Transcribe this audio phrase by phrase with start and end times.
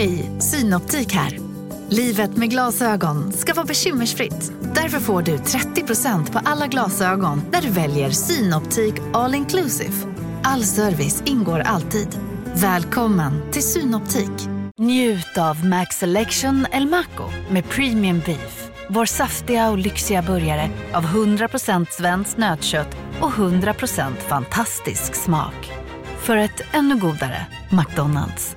[0.00, 1.38] Hej, Synoptik här.
[1.88, 4.52] Livet med glasögon ska vara bekymmersfritt.
[4.74, 9.92] Därför får du 30% på alla glasögon när du väljer Synoptik All Inclusive.
[10.42, 12.08] All service ingår alltid.
[12.54, 14.48] Välkommen till Synoptik.
[14.78, 18.70] Njut av Max Selection El Maco med Premium Beef.
[18.88, 25.72] Vår saftiga och lyxiga burgare av 100% svenskt nötkött och 100% fantastisk smak.
[26.18, 28.56] För ett ännu godare McDonalds.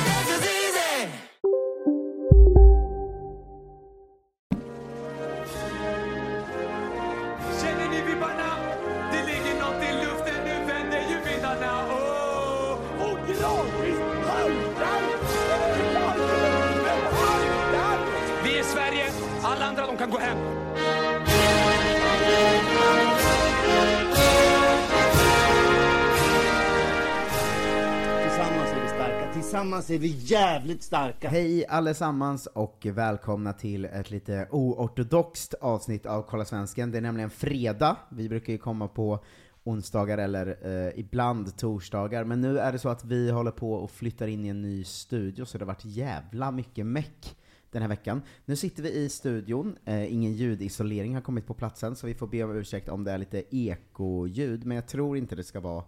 [29.51, 31.29] tillsammans är vi jävligt starka.
[31.29, 36.91] Hej allesammans och välkomna till ett lite oortodoxt avsnitt av Kolla Svensken.
[36.91, 39.23] Det är nämligen fredag, vi brukar ju komma på
[39.63, 43.91] onsdagar eller eh, ibland torsdagar, men nu är det så att vi håller på och
[43.91, 47.37] flyttar in i en ny studio, så det har varit jävla mycket meck
[47.71, 48.21] den här veckan.
[48.45, 52.27] Nu sitter vi i studion, eh, ingen ljudisolering har kommit på platsen, så vi får
[52.27, 55.83] be om ursäkt om det är lite ekoljud, men jag tror inte det ska vara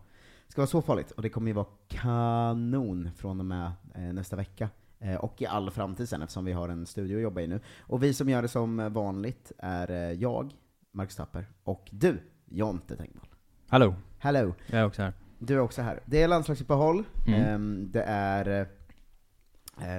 [0.53, 4.35] ska vara så farligt, och det kommer ju vara kanon från och med eh, nästa
[4.35, 4.69] vecka.
[4.99, 7.59] Eh, och i all framtid sen, eftersom vi har en studio att jobba i nu.
[7.81, 10.51] Och vi som gör det som vanligt är eh, jag,
[10.91, 13.27] Marcus Tapper, och du, Jonte Tengvall.
[13.67, 14.53] Hallå, Hello!
[14.67, 15.13] jag är också här.
[15.39, 15.99] Du är också här.
[16.05, 17.41] Det är landslagsuppehåll, Mm.
[17.41, 18.67] ehm, det är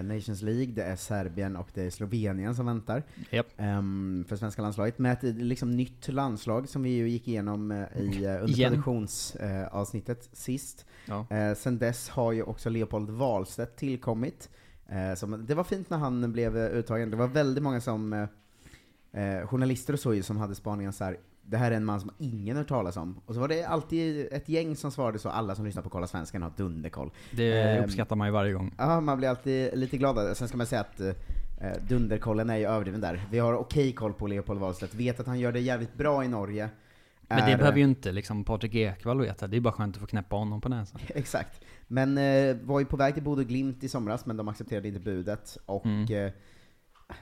[0.02, 3.46] Nations League, det är Serbien och det är Slovenien som väntar Japp.
[3.56, 4.98] ehm, för svenska landslaget.
[4.98, 8.70] Med ett liksom, nytt landslag som vi ju gick igenom eh, i, eh, under Igen.
[8.70, 10.86] produktionsavsnittet sist.
[11.06, 11.26] Ja.
[11.30, 14.50] Eh, sen dess har ju också Leopold Wahlstedt tillkommit.
[14.88, 17.10] Eh, som, det var fint när han blev eh, uttagen.
[17.10, 18.12] Det var väldigt många som,
[19.12, 21.16] eh, eh, journalister och så ju, som hade spaningen så här.
[21.46, 23.20] Det här är en man som ingen hört talas om.
[23.26, 26.06] Och så var det alltid ett gäng som svarade så, alla som lyssnar på Kolla
[26.06, 27.10] Svenskan har dunderkoll.
[27.30, 28.74] Det Ehm, uppskattar man ju varje gång.
[28.78, 30.36] Ja, man blir alltid lite glad.
[30.36, 31.12] Sen ska man säga att eh,
[31.88, 33.22] dunderkollen är ju överdriven där.
[33.30, 36.28] Vi har okej koll på Leopold Wahlstedt, vet att han gör det jävligt bra i
[36.28, 36.68] Norge.
[37.28, 40.00] Men det Är- behöver ju inte liksom Patrik Ekwall veta, det är bara skönt att
[40.00, 41.00] få knäppa honom på näsan.
[41.08, 41.60] Exakt.
[41.86, 45.00] Men eh, var ju på väg till Bodø Glimt i somras, men de accepterade inte
[45.00, 45.58] budet.
[45.66, 46.26] Och Mm.
[46.26, 46.32] eh,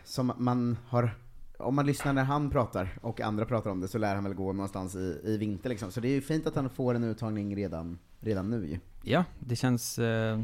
[0.05, 1.11] som man har,
[1.59, 4.35] om man lyssnar när han pratar och andra pratar om det, så lär han väl
[4.35, 5.93] gå någonstans i, i vinter liksom.
[5.93, 8.79] Så det är ju fint att han får en uttagning redan, redan nu ju.
[9.03, 10.41] Ja, det känns eh,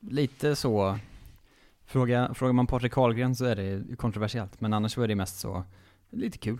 [0.00, 0.98] lite så.
[1.86, 5.38] Fråga, frågar man Patrik Karlgren så är det kontroversiellt, men annars så är det mest
[5.38, 5.64] så,
[6.10, 6.58] lite kul.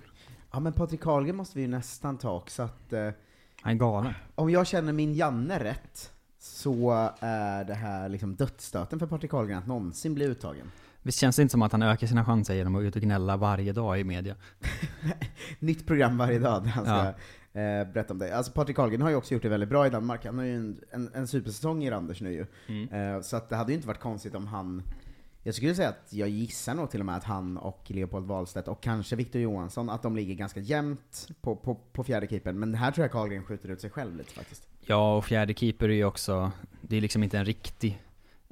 [0.52, 3.10] Ja men Patrik Karlgren måste vi ju nästan ta också, att eh,
[3.60, 4.12] Han är galen.
[4.34, 9.58] om jag känner min Janne rätt, så är det här liksom dödsstöten för Patrik Karlgren
[9.58, 10.70] att någonsin bli uttagen.
[11.06, 13.36] Visst känns det inte som att han ökar sina chanser genom att ut och gnälla
[13.36, 14.34] varje dag i media?
[15.58, 17.60] Nytt program varje dag där han ska Ja.
[17.60, 18.36] eh, berätta om det.
[18.36, 20.26] Alltså Patrik Karlgren har ju också gjort det väldigt bra i Danmark.
[20.26, 22.46] Han har ju en, en, en supersäsong i Randers nu ju.
[22.66, 23.14] Mm.
[23.16, 24.82] Eh, så att det hade ju inte varit konstigt om han
[25.46, 28.68] jag skulle säga att jag gissar nog till och med att han och Leopold Wahlstedt
[28.68, 32.58] och kanske Victor Johansson, att de ligger ganska jämnt på, på, på fjärde keepern.
[32.58, 34.68] Men här tror jag Karlgren skjuter ut sig själv lite faktiskt.
[34.80, 38.02] Ja, och fjärde keeper är ju också, det är liksom inte en riktig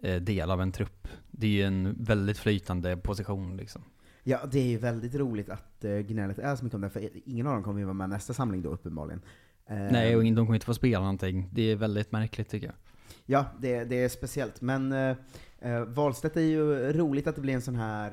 [0.09, 1.09] del av en trupp.
[1.31, 3.83] Det är ju en väldigt flytande position liksom.
[4.25, 7.11] Ja, det är ju väldigt roligt att uh, gnället är så mycket om det, för
[7.25, 9.23] ingen av dem kommer ju vara med nästa samling då uppenbarligen.
[9.67, 11.49] Eh, Nej, och de kommer inte få spela någonting.
[11.53, 12.77] Det är väldigt märkligt tycker jag.
[13.27, 14.61] Ja, det, det är speciellt.
[14.61, 15.17] Men uh,
[15.87, 18.13] Wahlstedt är ju roligt att det blir en sån här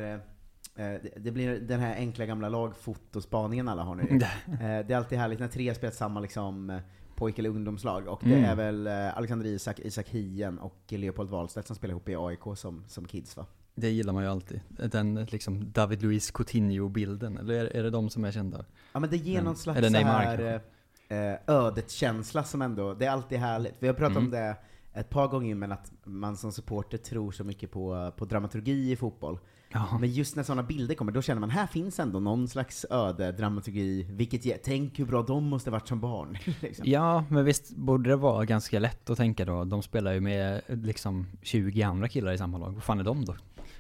[0.76, 4.04] eh, eh, det- blir den här enkla gamla lagfotospaningen alla har nu.
[4.48, 6.80] Eh, det är alltid härligt när tre spelar samma liksom, eh,
[7.20, 8.08] pojk eller ungdomslag.
[8.08, 8.44] Och det Mm.
[8.50, 12.40] är väl eh, Alexander Isak, Isak Hien och Leopold Wahlstedt som spelar ihop i AIK
[12.58, 13.46] som, som kids va?
[13.76, 14.60] Det gillar man ju alltid.
[14.68, 18.66] Den liksom David Luiz Coutinho-bilden, eller är, är det de som är kända?
[18.94, 20.62] Ja men det ger någon slags eller Neymar här
[21.10, 23.74] eh, ödet-känsla som ändå, det är alltid härligt.
[23.80, 24.32] Vi har pratat om Mm.
[24.40, 24.56] det
[24.94, 28.96] ett par gånger men att man som supporter tror så mycket på, på dramaturgi i
[28.96, 29.40] fotboll.
[29.72, 29.98] Ja.
[30.00, 33.32] Men just när sådana bilder kommer, då känner man här finns ändå någon slags öde,
[33.32, 36.38] dramaturgi, vilket tänk hur bra de måste varit som barn.
[36.62, 36.86] liksom.
[36.88, 39.64] Ja, men visst borde det vara ganska lätt att tänka då.
[39.64, 42.72] De spelar ju med liksom 20 andra killar i samma lag.
[42.74, 43.36] Vad fan är de då?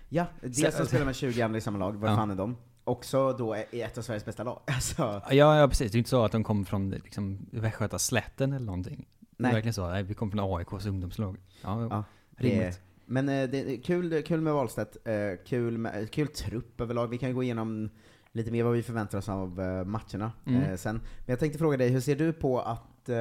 [0.10, 2.16] Ja, dels som spelar med 20 andra i samma lag, vad Ja.
[2.16, 2.56] fan är de?
[2.84, 4.60] Också då i ett av Sveriges bästa lag.
[4.68, 5.92] Alltså, Ja, ja precis.
[5.92, 9.06] Det är inte så att de kommer från liksom Västgöta slätten eller någonting.
[9.20, 9.50] Det Nej.
[9.50, 11.38] är verkligen så, nej, vi kommer från AIKs ungdomslag.
[11.62, 12.04] Ja, Ja,
[12.40, 12.80] det.
[13.10, 17.08] Men eh, det är kul, kul med Wahlstedt, eh, kul, med, kul trupp överlag.
[17.08, 17.90] Vi kan gå igenom
[18.32, 20.62] lite mer vad vi förväntar oss av eh, matcherna Mm.
[20.64, 20.96] eh, sen.
[20.96, 23.18] Men jag tänkte fråga dig, hur ser du på att eh,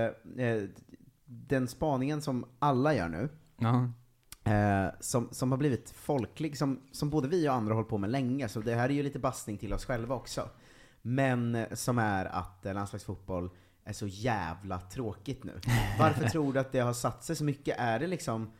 [0.46, 0.62] eh,
[1.26, 3.90] den spaningen som alla gör nu, Ja.
[4.52, 7.98] eh, som, som har blivit folklig, som, som både vi och andra har hållit på
[7.98, 10.48] med länge, så det här är ju lite bastning till oss själva också.
[11.02, 13.50] Men eh, som är att eh, landslagsfotboll
[13.84, 15.60] är så jävla tråkigt nu.
[15.98, 17.76] Varför tror du att det har satt sig så mycket?
[17.78, 18.50] Är det liksom,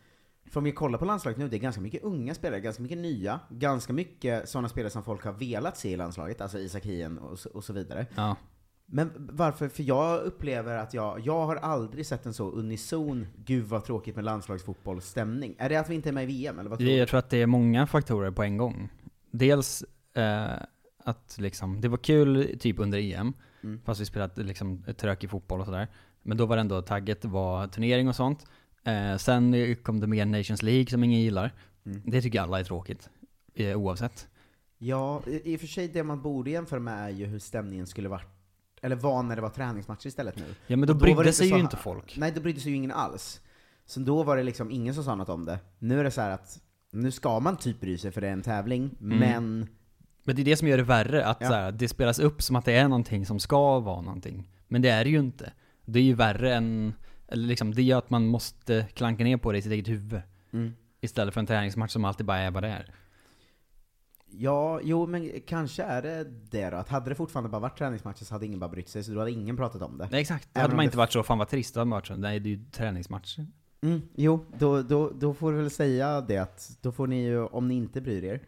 [0.51, 2.99] för om vi kollar på landslaget nu, det är ganska mycket unga spelare, ganska mycket
[2.99, 7.19] nya, ganska mycket sådana spelare som folk har velat se i landslaget, alltså Isak Hien
[7.19, 8.07] och, så- och så vidare.
[8.17, 8.37] ja.
[8.91, 9.69] Men varför?
[9.69, 14.17] För jag upplever att jag, jag har aldrig sett en så unison, gud vad tråkigt
[14.17, 15.55] med landslagsfotbollsstämning.
[15.59, 16.95] Är det att vi inte är med i VM, eller vad tror du?
[16.97, 18.89] jag tror att det är många faktorer på en gång.
[19.31, 19.85] Dels
[20.15, 20.47] eh,
[21.05, 23.81] att liksom, det var kul typ under EM, Mm.
[23.85, 25.89] fast vi spelade liksom trökig fotboll och sådär.
[26.23, 28.47] Men då var det ändå tagget, var turnering och sånt.
[28.89, 31.55] Eh, sen kom det mer Nations League som ingen gillar.
[31.87, 32.03] Mm.
[32.05, 33.09] Det tycker alla är tråkigt,
[33.55, 34.29] eh, oavsett.
[34.79, 37.87] Ja, i i och för sig det man borde jämföra med är ju hur stämningen
[37.87, 38.27] skulle varit,
[38.83, 40.45] eller var när det var träningsmatcher istället nu.
[40.67, 42.17] Ja men då, det brydde sig så- ju inte folk.
[42.19, 43.41] Nej, då brydde sig ju ingen alls.
[43.87, 45.59] Så då var det liksom ingen som sa något om det.
[45.79, 48.33] Nu är det så här att, nu ska man typ bry sig för det är
[48.33, 49.19] en tävling, Mm.
[49.19, 49.69] men
[50.25, 51.49] Men det är det som gör det värre, att Ja.
[51.49, 54.49] så här, det spelas upp som att det är någonting som ska vara någonting.
[54.69, 55.53] Men det är det ju inte.
[55.85, 56.95] Det är ju värre än,
[57.29, 60.21] eller liksom, det gör att man måste klanka ner på det i sitt eget huvud.
[60.51, 60.73] Mm.
[61.01, 62.95] Istället för en träningsmatch som alltid bara är vad det är.
[64.31, 66.77] Ja, jo men kanske är det det då.
[66.77, 69.19] Att hade det fortfarande bara varit träningsmatcher så hade ingen bara brytt sig, så då
[69.19, 70.09] hade ingen pratat om det.
[70.11, 72.17] Nej exakt, Även hade man inte varit så, fan vad trist det hade varit så.
[72.17, 73.47] Nej det är ju träningsmatcher.
[73.81, 77.45] Mm, jo, då, då, då får du väl säga det att, då får ni ju,
[77.45, 78.41] om ni inte bryr er,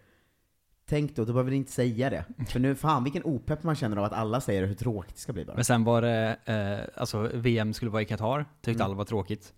[0.90, 2.25] tänk då, då behöver ni inte säga det.
[2.48, 5.32] För nu, fan vilken opepp man känner av att alla säger hur tråkigt det ska
[5.32, 5.54] bli bara.
[5.56, 8.84] Men sen var det, eh, alltså VM skulle vara i Qatar, tyckte Mm.
[8.87, 9.52] alla var tråkigt.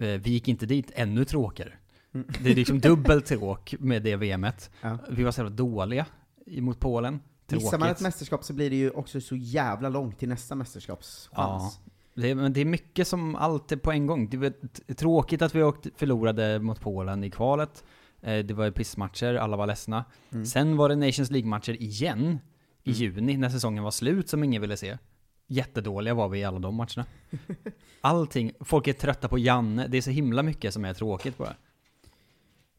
[0.00, 1.72] Eh, vi gick inte dit, ännu tråkigare.
[2.14, 2.26] Mm.
[2.42, 4.70] Det är liksom dubbelt tråk med det VMet.
[4.80, 4.98] Ja.
[5.10, 6.06] Vi var så jävla dåliga
[6.46, 7.20] mot Polen.
[7.50, 8.02] Missar man ett Tråkigt.
[8.02, 11.80] mästerskap så blir det ju också så jävla långt till nästa mästerskapschans.
[12.14, 14.28] Det är, men det är mycket som alltid på en gång.
[14.30, 17.84] Det t- tråkigt att vi åkte, förlorade mot Polen i kvalet.
[18.22, 20.04] Eh, det var pissmatcher, alla var ledsna.
[20.32, 20.46] Mm.
[20.46, 22.38] Sen var det Nations League-matcher igen
[22.84, 23.00] i Mm.
[23.00, 24.98] juni när säsongen var slut som ingen ville se.
[25.46, 27.04] Jättedåliga var vi i alla de matcherna.
[28.00, 31.54] Allting, folk är trötta på Janne, det är så himla mycket som är tråkigt bara.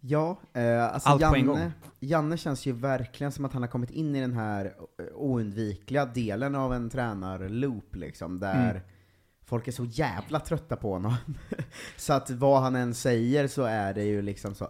[0.02, 1.22] Ja, eh, alltså Allt.
[1.22, 5.06] Janne, Janne känns ju verkligen som att han har kommit in i den här eh,
[5.16, 8.82] oundvikliga delen av en tränarloop liksom, där Mm.
[9.50, 11.16] Folk är så jävla trötta på honom.
[11.98, 14.64] så att vad han än säger så är det ju liksom så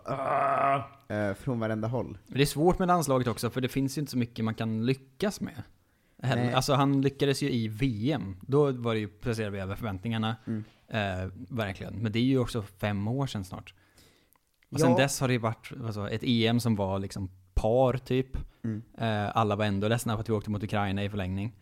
[1.07, 2.17] eh, från varenda håll.
[2.27, 4.85] Det är svårt med landslaget också, för det finns ju inte så mycket man kan
[4.85, 5.63] lyckas med.
[6.21, 6.43] Heller.
[6.43, 6.53] Nej.
[6.53, 10.35] Alltså han lyckades ju i VM, då var det ju, presterade vi över förväntningarna.
[10.47, 10.63] Mm.
[10.87, 11.93] Eh, verkligen.
[11.93, 13.73] Men det är ju också fem år sedan snart.
[14.69, 14.85] Och Ja.
[14.85, 18.37] sen dess har det ju varit alltså, ett EM som var liksom par typ.
[18.63, 18.81] Mm.
[18.97, 21.53] Eh, alla var ändå ledsna för att vi åkte mot Ukraina i förlängning.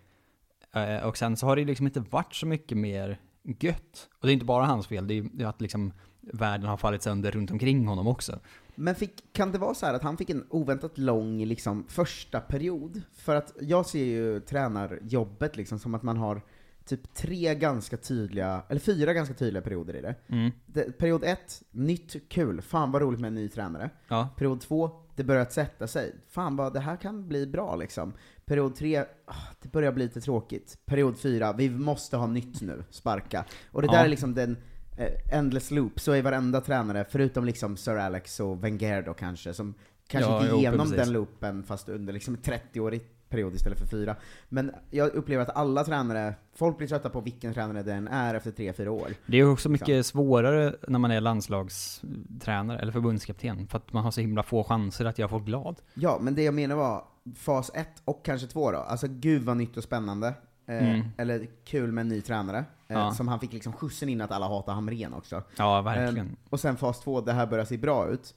[0.74, 3.20] Eh, och sen så har det liksom inte varit så mycket mer
[3.60, 4.10] gött.
[4.20, 5.94] Och det är inte bara hans fel, det är ju att liksom
[6.34, 8.40] världen har fallit sönder runt omkring honom också.
[8.76, 12.40] Men fick, kan det vara så här att han fick en oväntat lång liksom, första
[12.40, 13.02] period?
[13.14, 16.42] För att jag ser ju tränarjobbet liksom som att man har
[16.86, 20.16] typ tre ganska tydliga, eller fyra ganska tydliga perioder i det.
[20.28, 20.52] Mm.
[20.66, 23.90] det period ett, nytt, kul, fan vad roligt med en ny tränare.
[24.08, 24.30] Ja.
[24.38, 28.14] Period två, det börjar att sätta sig, fan vad det här kan bli bra liksom.
[28.46, 30.78] Period tre, ah, det börjar bli lite tråkigt.
[30.86, 33.46] Period fyra, vi måste ha nytt nu, sparka.
[33.72, 33.92] Och det Ja.
[33.92, 34.58] där är liksom den
[34.98, 39.54] eh, endless loop, så är varenda tränare, förutom liksom Sir Alex och Wenger då kanske,
[39.54, 39.74] som
[40.08, 40.96] kanske Ja, gick jo, igenom precis.
[41.06, 44.16] den loopen fast under liksom en 30-årig period istället för fyra.
[44.50, 48.52] Men jag upplever att alla tränare, folk blir trötta på vilken tränare den är efter
[48.52, 49.08] tre fyra år.
[49.26, 54.12] Det är också mycket svårare när man är landslagstränare eller förbundskapten, för att man har
[54.12, 55.76] så himla få chanser att göra folk glad.
[55.94, 57.04] Ja, men det jag menar var
[57.36, 58.78] fas 1 och kanske 2 då.
[58.78, 60.28] Alltså gud vad nytt och spännande.
[60.28, 60.34] Eh,
[60.70, 61.02] Mm.
[61.18, 62.58] Eller kul med en ny tränare.
[62.58, 62.64] Eh,
[62.98, 63.12] Ja.
[63.12, 65.44] Som han fick liksom skjutsen in att alla hatar Hamrén också.
[65.58, 66.28] Ja, verkligen.
[66.28, 68.36] Eh, och sen fas 2, det här börjar se bra ut.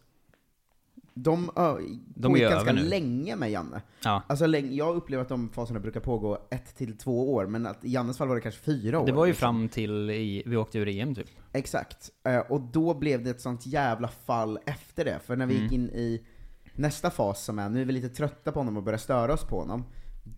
[1.14, 1.50] De,
[2.14, 3.82] De pågick ganska länge med Janne.
[4.04, 4.22] Ja.
[4.26, 7.90] Alltså jag upplever att de faserna brukar pågå ett till två år, men att i
[7.90, 9.06] Jannes fall var det kanske fyra år.
[9.06, 9.40] Det var ju liksom.
[9.46, 11.28] fram till i, vi åkte ur EM typ.
[11.52, 12.10] Exakt.
[12.26, 15.64] Eh, och då blev det ett sånt jävla fall efter det, för när vi Mm.
[15.64, 16.26] gick in i
[16.74, 19.44] nästa fas som är, nu är vi lite trötta på honom och börjar störa oss
[19.44, 19.84] på honom,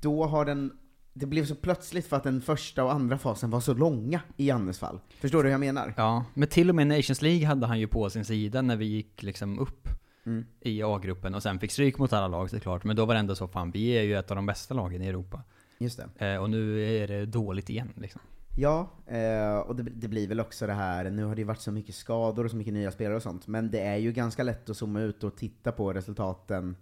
[0.00, 0.72] då har den,
[1.12, 4.46] det blev så plötsligt för att den första och andra fasen var så långa i
[4.48, 5.00] Jannes fall.
[5.20, 5.94] Förstår du hur jag menar?
[5.96, 8.84] Ja, men till och med Nations League hade han ju på sin sida när vi
[8.86, 9.88] gick liksom upp
[10.26, 10.44] Mm.
[10.60, 12.84] i A-gruppen och sen fick stryk mot alla lag såklart.
[12.84, 15.02] Men då var det ändå så, fan vi är ju ett av de bästa lagen
[15.02, 15.42] i Europa.
[15.78, 16.26] Just det.
[16.32, 18.20] Eh, och nu är det dåligt igen liksom.
[18.56, 21.60] Ja, eh, och det, det blir väl också det här, nu har det ju varit
[21.60, 24.42] så mycket skador och så mycket nya spelare och sånt, men det är ju ganska
[24.42, 26.76] lätt att zooma ut och titta på resultaten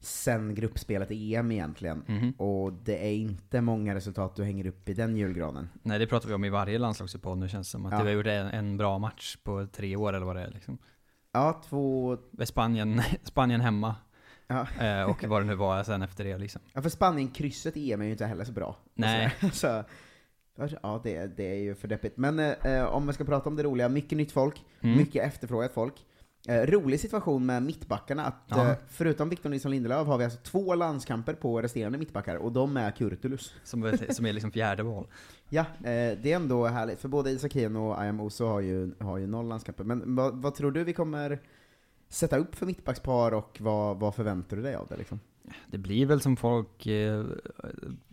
[0.00, 2.04] sen gruppspelet i EM egentligen.
[2.06, 2.30] Mhm.
[2.30, 5.68] Och det är inte många resultat du hänger upp i den julgranen.
[5.82, 7.86] Nej, det pratar vi om i varje landslagsuppehåll nu känns det som.
[7.86, 7.98] Att Ja.
[8.02, 10.78] vi har gjort en, en bra match på tre år eller vad det är liksom.
[11.34, 12.16] Ja, två...
[12.44, 13.94] Spanien, Spanien hemma.
[14.46, 14.66] Ja.
[14.80, 16.62] Eh, och vad det nu var sen efter det liksom.
[16.72, 18.76] Ja, för Spanien-krysset i EM är ju inte heller så bra.
[18.94, 19.34] Nej.
[19.52, 19.84] så,
[20.82, 22.16] ja, det, det är ju för deppigt.
[22.16, 24.96] Men eh, om man ska prata om det roliga, mycket nytt folk, Mm.
[24.96, 25.94] mycket efterfrågat folk.
[26.48, 28.70] Eh, rolig situation med mittbackarna, att Ja.
[28.70, 32.76] eh, förutom Victor Nilsson Lindelöf har vi alltså två landskamper på resterande mittbackar, och de
[32.76, 33.54] är Kurtulus.
[33.64, 35.06] Som, som är liksom fjärde val.
[35.48, 38.92] Ja, eh, det är ändå härligt, för både Isak Hien och Ayam Oso har ju,
[39.00, 39.84] har ju noll landskamper.
[39.84, 41.40] Men vad, vad tror du vi kommer
[42.08, 45.20] sätta upp för mittbackspar, och vad, vad förväntar du dig av det liksom?
[45.66, 47.24] Det blir väl som folk eh,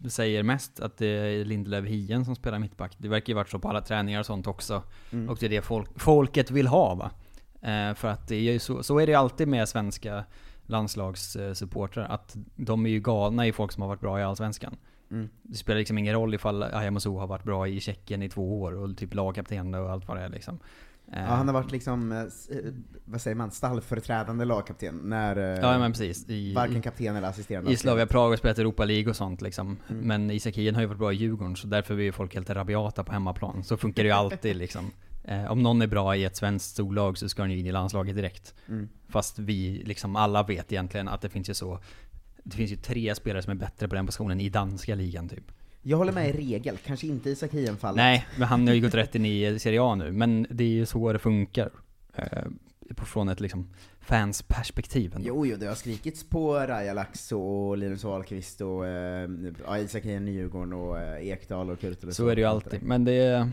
[0.09, 2.95] säger mest, att det är Lindelöf Hien som spelar mittback.
[2.97, 4.83] Det verkar ju varit så på alla träningar och sånt också.
[5.11, 5.29] Mm.
[5.29, 7.11] Och det är det folk, folket vill ha va.
[7.61, 10.23] Eh, för att det är ju så, så är det ju alltid med svenska
[10.65, 14.77] landslagssupportrar, att de är ju galna i folk som har varit bra i Allsvenskan.
[15.11, 15.29] Mm.
[15.41, 18.61] Det spelar liksom ingen roll ifall Ayam Oso har varit bra i Tjeckien i två
[18.61, 20.59] år och typ lagkapten och allt vad det är liksom.
[21.13, 22.27] Ja, han har varit liksom, eh, eh,
[23.05, 26.29] vad säger man, stallföreträdande lagkapten när Ja men precis.
[26.29, 29.77] I, varken kapten eller assisterande I Slavia Prag har spelat Europa League och sånt liksom.
[29.89, 30.07] Mm.
[30.07, 33.03] Men Isak har ju varit bra i Djurgården, så därför blir ju folk helt rabiata
[33.03, 33.63] på hemmaplan.
[33.63, 34.91] Så funkar det ju alltid liksom.
[35.23, 37.71] Eh, om någon är bra i ett svenskt storlag så ska han ju in i
[37.71, 38.53] landslaget direkt.
[38.67, 38.89] Mm.
[39.07, 41.79] Fast vi, liksom alla vet egentligen att det finns ju så
[42.43, 45.51] Det finns ju tre spelare som är bättre på den positionen i danska ligan typ.
[45.81, 47.95] Jag håller med i regel, kanske inte i Isak Hien-fallet.
[47.95, 50.11] Nej, men han har ju gått rätt in i Serie A nu.
[50.11, 51.69] Men det är ju så det funkar.
[52.15, 52.43] Eh,
[52.97, 53.67] från ett liksom
[53.99, 55.27] fans perspektiv ändå.
[55.27, 59.29] Jo, jo, det har skrikits på Rajalax och Linus Wahlqvist och eh,
[59.79, 62.15] Isak Hien i Djurgården och eh, Ekdal och Kurtulus.
[62.15, 62.83] Så är det ju alltid.
[62.83, 63.49] Men det...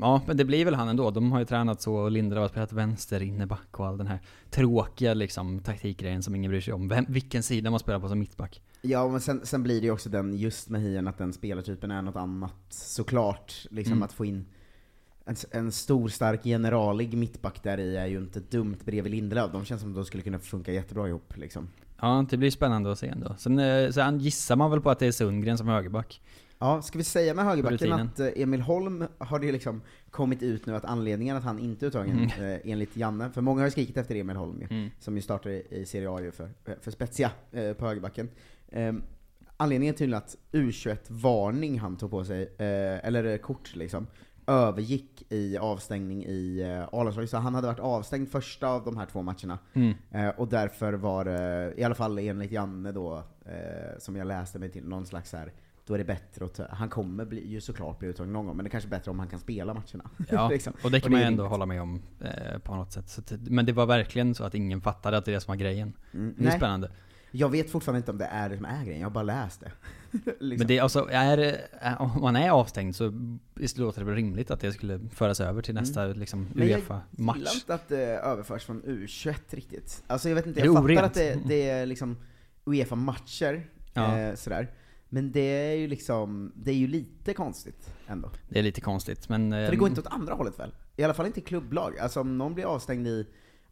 [0.00, 1.10] Ja, men det blir väl han ändå.
[1.10, 4.20] De har ju tränat så, och Lindelöf har spelat vänster inneback och all den här
[4.50, 6.88] tråkiga liksom taktikgrejen som ingen bryr sig om.
[6.88, 8.62] Vem, vilken sida man spelar på som mittback.
[8.82, 11.90] Ja, men sen, sen blir det ju också den, just med Hien, att den spelartypen
[11.90, 13.66] är något annat såklart.
[13.70, 14.02] Liksom Mm.
[14.02, 14.46] att få in
[15.24, 19.52] en, en stor, stark, generalig mittback där i är ju inte dumt bredvid Lindelöf.
[19.52, 21.68] De känns som att de skulle kunna funka jättebra ihop liksom.
[22.00, 23.34] Ja, det blir spännande att se ändå.
[23.38, 26.20] Sen, eh, sen gissar man väl på att det är Sundgren som högerback.
[26.62, 30.66] Ja, ska vi säga med högerbacken att eh, Emil Holm har det liksom kommit ut
[30.66, 32.52] nu att anledningen att han inte är uttagen, Mm.
[32.54, 34.90] eh, enligt Janne, för många har ju skrikit efter Emil Holm ju, Mm.
[34.98, 38.28] som ju startar i, Serie A ju för, eh, för Spezia eh, på högerbacken.
[38.72, 39.02] Ehm,
[39.56, 44.06] anledningen till att U21-varning han tog på sig, eh, eller eh, kort liksom,
[44.46, 49.06] övergick i avstängning i eh, A-landslaget, så han hade varit avstängd första av de här
[49.06, 49.58] två matcherna.
[49.72, 49.94] Mm.
[50.10, 54.58] Eh, och därför var det, i alla fall enligt Janne då, eh, som jag läste
[54.58, 55.52] mig till, någon slags här
[55.86, 58.56] då är det bättre att ta, han kommer bli, ju såklart bli uttagen någon gång,
[58.56, 60.10] men det är kanske är bättre om han kan spela matcherna.
[60.30, 60.72] Ja, Liksom.
[60.84, 63.18] och det kan Och man ju ändå hålla med om eh, på något sätt.
[63.18, 65.56] Att, men det var verkligen så att ingen fattade att det är det som var
[65.56, 65.92] grejen.
[66.14, 66.90] Mm, Det är nej, spännande.
[67.30, 69.60] jag vet fortfarande inte om det är det som är grejen, jag har bara läst
[69.60, 69.72] det.
[70.38, 70.48] liksom.
[70.58, 71.56] Men det alltså, är,
[71.98, 73.04] om man är avstängd så
[73.76, 76.52] låter det väl rimligt att det skulle föras över till nästa liksom, Mm.
[76.54, 77.54] Men jag gillar Uefa-match.
[77.54, 80.02] inte att det överförs från U21 riktigt.
[80.06, 81.00] Alltså jag vet inte, jag det fattar orent?
[81.04, 82.16] att det, det är liksom
[82.66, 84.18] Uefa-matcher, Ja.
[84.18, 84.70] eh, sådär.
[85.14, 88.30] Men det är ju liksom, det är ju lite konstigt ändå.
[88.48, 89.50] Det är lite konstigt, men...
[89.50, 90.74] För det ehm, går inte åt andra hållet väl?
[90.96, 91.98] I alla fall inte i klubblag.
[91.98, 93.26] Alltså om någon blir avstängd i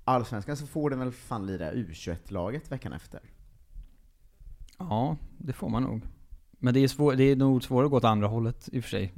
[0.05, 3.21] Allsvenskan så får den väl fan lira U21-laget veckan efter.
[4.79, 6.03] Ja, det får man nog.
[6.51, 8.85] Men det är, svår, det är nog svårare att gå åt andra hållet i och
[8.85, 9.13] för sig.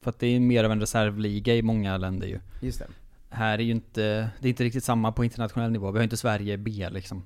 [0.00, 2.40] För att det är mer av en reservliga i många länder ju.
[2.60, 2.86] Just det.
[3.28, 5.90] Här är ju inte, det är inte riktigt samma på internationell nivå.
[5.90, 7.22] Vi har inte Sverige B liksom.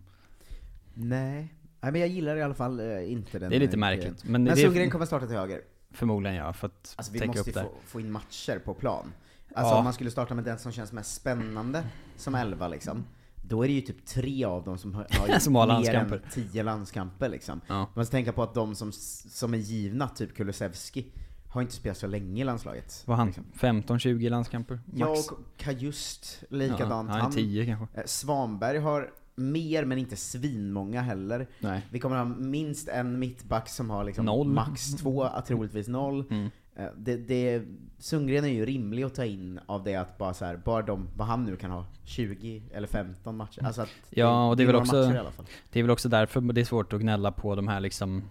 [0.94, 1.54] Nej.
[1.84, 4.24] Nej men jag gillar i alla fall eh, inte den Det är lite märkligt.
[4.24, 5.60] Men, Men det Sundgren är kommer starta till höger.
[5.90, 7.62] förmodligen ja, för att Alltså vi täcka måste upp ju där.
[7.62, 9.12] få, få in matcher på plan.
[9.54, 9.78] Alltså Ja.
[9.78, 11.84] om man skulle starta med den som känns mest spännande
[12.16, 13.04] som elva liksom.
[13.48, 16.16] Då är det ju typ tre av dem som har, har, Som har mer landskamper.
[16.16, 17.60] än tio landskamper liksom.
[17.66, 17.74] Ja.
[17.74, 21.12] Man måste tänka på att de som, som är givna, typ Kulusevski,
[21.48, 23.02] har inte spelat så länge i landslaget.
[23.06, 23.26] Vad han?
[23.26, 23.44] liksom.
[23.54, 24.80] 15-20 landskamper?
[24.94, 25.28] Ja, Max?
[25.28, 27.10] och Kajust, likadant.
[27.10, 28.00] Ja, han är 10 kanske.
[28.00, 31.46] Eh, Svanberg har mer, men inte svinmånga heller.
[31.60, 31.86] Nej.
[31.90, 34.48] Vi kommer ha minst en mittback som har liksom Noll.
[34.48, 36.24] max två, troligtvis noll.
[36.30, 36.50] Mm.
[36.76, 37.62] Eh, Det, det,
[37.98, 41.08] Sundgren är ju rimlig att ta in av det att bara så här, bara de,
[41.16, 43.64] vad han nu kan ha, 20 eller 15 matcher.
[43.64, 45.24] Alltså att Ja, och det är väl också-.
[45.70, 48.24] Det är väl också därför det är svårt att gnälla på de här liksom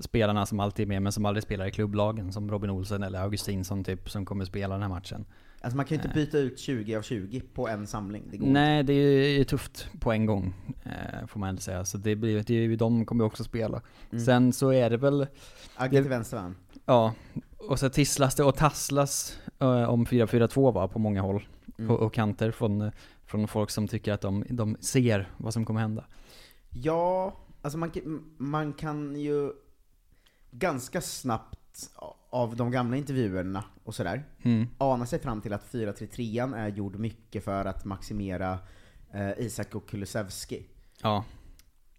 [0.00, 2.32] spelarna som alltid är med men som aldrig spelar i klubblagen.
[2.32, 5.24] Som Robin Olsen eller Augustinsson typ, som kommer spela den här matchen.
[5.60, 8.24] Alltså man kan ju inte byta ut 20 av 20 på en samling.
[8.30, 11.84] Det Nej, det är ju tufft på en gång, eh, får man ändå säga.
[11.84, 13.82] Så det blir, det är ju, de kommer ju också spela.
[14.10, 14.24] Mm.
[14.24, 15.32] Sen så är det väl, inte.
[15.76, 16.54] Agge till vänster va?
[16.84, 17.14] ja,
[17.56, 21.46] Och så tisslas det och tasslas eh, om 4-4-2 va, på många håll.
[21.78, 21.90] Mm.
[21.90, 22.90] Och, och kanter från,
[23.26, 26.04] från folk som tycker att de, de ser vad som kommer hända.
[26.70, 27.90] Ja, alltså man,
[28.36, 29.52] man kan ju
[30.50, 31.57] ganska snabbt
[32.30, 34.66] av de gamla intervjuerna och sådär, Mm.
[34.78, 38.58] ana sig fram till att 4-3-3an är gjord mycket för att maximera
[39.12, 40.66] eh, Isak och Kulusevski.
[41.02, 41.24] Ja,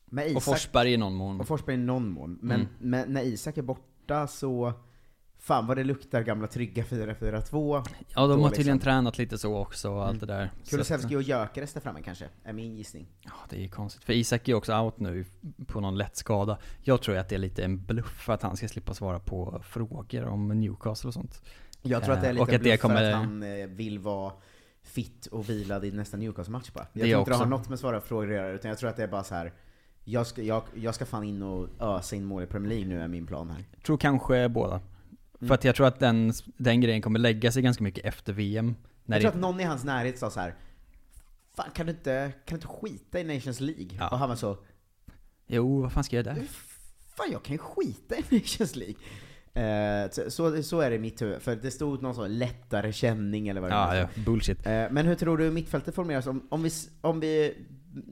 [0.05, 1.39] Med och Isak, Forsberg i någon mån.
[1.41, 2.67] och Forsberg i någon mån, men, Mm.
[2.79, 4.73] men när Isak är borta så,
[5.39, 7.83] fan vad det luktar gamla trygga 4-4-2.
[8.15, 8.79] Ja, de har tydligen liksom.
[8.79, 10.27] tränat lite så också och allt Mm.
[10.27, 10.51] det där.
[10.69, 13.07] Kulusevski och Gyökeres där framme kanske, är min gissning.
[13.21, 14.03] Ja, det är ju konstigt.
[14.03, 15.25] För Isak är ju också out nu
[15.67, 16.57] på någon lätt skada.
[16.83, 20.25] Jag tror att det är lite en bluff att han ska slippa svara på frågor
[20.25, 21.41] om Newcastle och sånt.
[21.81, 23.43] Jag tror att det är Eh, lite och att det bluff kommer- för att han
[23.43, 24.33] eh, vill vara
[24.83, 26.87] fit och vilad i nästa Newcastle-match bara.
[26.93, 28.89] Jag Det tror inte det har något med svara frågor att göra, utan jag tror
[28.89, 29.53] att det är bara så här.
[30.03, 33.01] Jag ska, jag, jag ska fan in och ösa in mål i Premier League nu
[33.01, 33.63] är min plan här.
[33.75, 34.81] Jag tror kanske båda.
[35.41, 35.47] Mm.
[35.47, 38.75] För att jag tror att den, den grejen kommer lägga sig ganska mycket efter VM.
[39.05, 40.55] När jag tror det, att någon i hans närhet sa så här.
[41.55, 43.87] Fan kan du inte, kan du inte skita i Nations League?
[43.99, 44.09] Ja.
[44.09, 44.57] Och han var så,
[45.47, 46.43] jo, vad fan ska jag göra där?
[47.17, 48.95] fan jag kan ju skita i Nations League.
[49.53, 52.93] Eh, så, så, så är det i mitt huvud, för det stod någon sån lättare
[52.93, 53.95] känning eller vad det Ja, var.
[53.95, 54.65] ja, bullshit.
[54.65, 56.27] Eh, Men hur tror du mittfältet formeras?
[56.27, 56.69] Om, om, vi,
[57.01, 57.57] om vi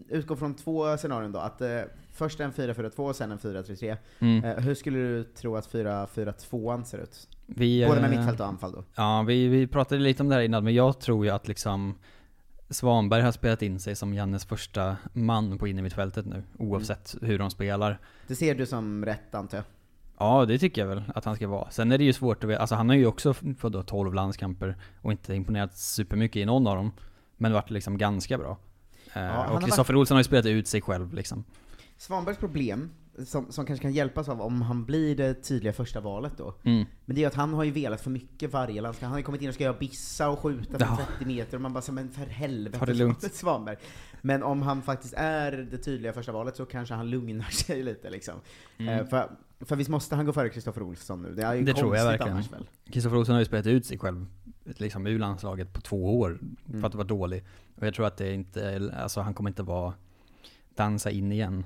[0.10, 1.80] utgår från två scenarion då, att eh,
[2.14, 3.98] först en 4-4-2 och sen en 4-3-3.
[4.20, 4.44] Mm.
[4.44, 7.28] Eh, hur skulle du tro att 4-4-2 ser ut?
[7.46, 8.84] Vi, Både med eh, mittfält och anfall då.
[8.96, 11.96] Ja, vi, vi pratade lite om det här innan, men jag tror ju att liksom
[12.70, 17.30] Svanberg har spelat in sig som Jannes första man på innermittfältet nu, oavsett Mm.
[17.30, 18.00] hur de spelar.
[18.28, 19.66] Det ser du som rätt antar jag?
[20.20, 21.70] Ja, det tycker jag väl att han ska vara.
[21.70, 24.14] Sen är det ju svårt att veta, alltså han har ju också fått då 12
[24.14, 26.92] landskamper och inte imponerat supermycket i någon av dem.
[27.38, 28.58] Men varit liksom ganska bra.
[29.26, 31.44] Eh, har och Kristoffer Olsson har ju spelat ut sig själv liksom.
[31.98, 32.90] Svanbergs problem,
[33.26, 36.86] som, som kanske kan hjälpas av om han blir det tydliga första valet då, Mm.
[37.06, 39.04] men det är ju att han har ju velat för mycket varje landskamp.
[39.04, 41.06] Han har ju kommit in och ska göra bissa och skjuta från Ja.
[41.20, 43.22] 30 meter och man bara så, men för helvete Ta det lugnt.
[43.34, 43.76] Svanberg.
[44.22, 48.10] Men om han faktiskt är det tydliga första valet så kanske han lugnar sig lite
[48.10, 48.36] liksom.
[48.78, 49.30] Eh, för,
[49.66, 51.34] för visst måste han gå före Kristoffer Olsson nu?
[51.36, 51.66] Det är ju Mm.
[51.66, 52.34] Det tror jag konstigt verkligen.
[52.34, 52.70] annars väl?
[52.94, 54.26] Kristoffer Olsson har ju spelat ut sig själv
[54.78, 56.82] liksom ur landslaget på två år Mm.
[56.82, 57.44] för att vara dålig.
[57.76, 59.94] Och jag tror att det inte, alltså han kommer inte vara
[60.76, 61.66] dansa in igen.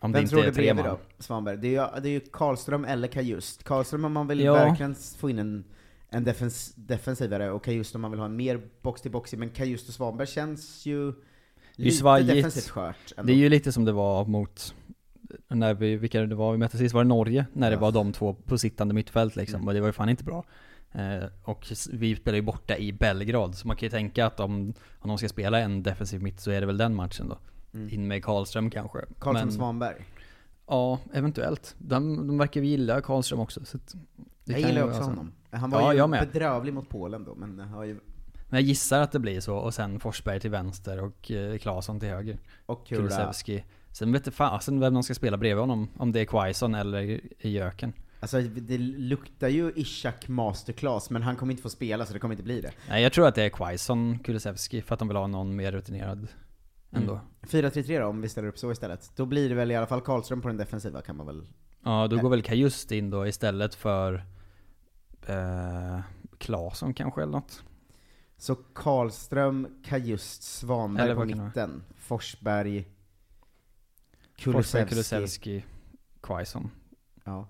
[0.00, 1.56] Om det Vem inte tror är du tre bredvid då, Svanberg?
[1.56, 3.64] Det är ju, det är ju Karlström eller Kajust.
[3.64, 4.52] Karlström om man vill Ja.
[4.54, 5.64] verkligen få in en,
[6.08, 9.94] en defens, defensivare och Kajust om man vill ha en mer box-till-boxig, men Kajust och
[9.94, 11.12] Svanberg känns ju
[11.72, 12.34] lite svajigt.
[12.34, 13.26] defensivt skört ändå.
[13.26, 14.74] Det är ju lite som det var mot,
[15.48, 17.46] när vi, vilka det var vi mötte sist, var det Norge?
[17.52, 17.80] När det Ja.
[17.80, 19.68] var de två på sittande mittfält liksom, Mm.
[19.68, 20.44] och det var ju fan inte bra.
[20.92, 24.74] Eh, och vi spelar ju borta i Belgrad, så man kan ju tänka att om,
[24.98, 27.38] om de ska spela en defensiv mitt så är det väl den matchen då.
[27.74, 27.88] Mm.
[27.94, 28.98] In med Karlström kanske.
[29.18, 30.04] Karlström Svanberg.
[30.66, 31.74] Ja, eventuellt.
[31.78, 33.64] De, de verkar ju gilla Karlström också.
[33.64, 33.78] Så
[34.44, 35.32] Jag gillar ju också honom.
[35.50, 37.94] Han var Ja, ju bedrövlig mot Polen då, men har ju,
[38.48, 42.00] Men jag gissar att det blir så, och sen Forsberg till vänster och eh, Claesson
[42.00, 42.38] till höger.
[42.66, 42.86] och.
[42.86, 43.64] Kulusevski.
[43.92, 47.92] Sen vet fasen vem de ska spela bredvid honom, om det är Quaison eller Jöken.
[48.20, 52.34] Alltså det luktar ju Ishak masterclass, men han kommer inte få spela så det kommer
[52.34, 52.72] inte bli det.
[52.88, 55.72] Nej jag tror att det är Quaison, Kulusevski, för att de vill ha någon mer
[55.72, 56.28] rutinerad
[56.90, 57.12] ändå.
[57.12, 57.24] Mm.
[57.70, 59.12] 4-3-3 då, om vi ställer upp så istället.
[59.16, 61.46] Då blir det väl i alla fall Karlström på den defensiva kan man väl...
[61.84, 64.24] Ja, då går väl Kajust in då istället för
[65.26, 66.00] eh,
[66.38, 67.62] Claesson kanske eller något.
[68.36, 71.82] Så Karlström, Kajust, Svanberg på mitten.
[71.96, 72.84] Forsberg, Forsberg,
[74.36, 74.88] Kulusevski.
[74.88, 75.64] Kulusevski,
[76.20, 76.70] Quaison.
[77.24, 77.48] Ja.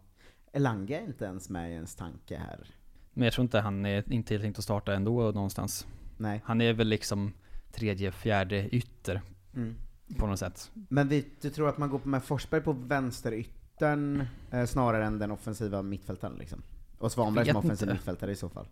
[0.58, 2.66] Elanga är inte ens med i ens tanke här.
[3.12, 5.86] Men jag tror inte han är inte tänkt att starta ändå någonstans.
[6.16, 6.40] Nej.
[6.44, 7.32] Han är väl liksom
[7.72, 9.22] tredje, fjärde ytter
[9.54, 9.74] Mm.
[10.16, 10.70] på något sätt.
[10.88, 15.30] Men vi, du tror att man går med Forsberg på vänsteryttern eh, snarare än den
[15.30, 16.62] offensiva mittfältaren liksom?
[16.98, 17.94] Och Svanberg som offensiv inte.
[17.94, 18.66] mittfältare i så fall?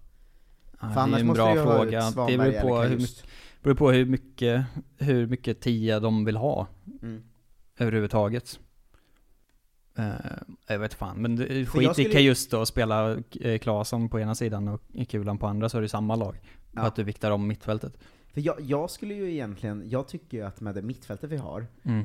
[0.81, 2.11] Ja, För det är en bra fråga.
[2.11, 3.25] Det beror på hur, mycket-
[3.62, 4.64] beror på hur mycket,
[4.99, 6.66] hur mycket tia de vill ha
[7.03, 7.22] Mm.
[7.79, 8.61] överhuvudtaget.
[9.98, 10.14] Uh,
[10.66, 14.20] jag vet fan, men det- skit skulle- i Kajust då och spela eh, Claesson på
[14.20, 16.37] ena sidan och Kulan på andra så är det samma lag.
[16.72, 16.80] Ja.
[16.80, 17.98] För att du viktar om mittfältet.
[18.35, 21.66] För jag, jag skulle ju egentligen, jag tycker ju att med det mittfältet vi har,
[21.85, 22.04] Mm.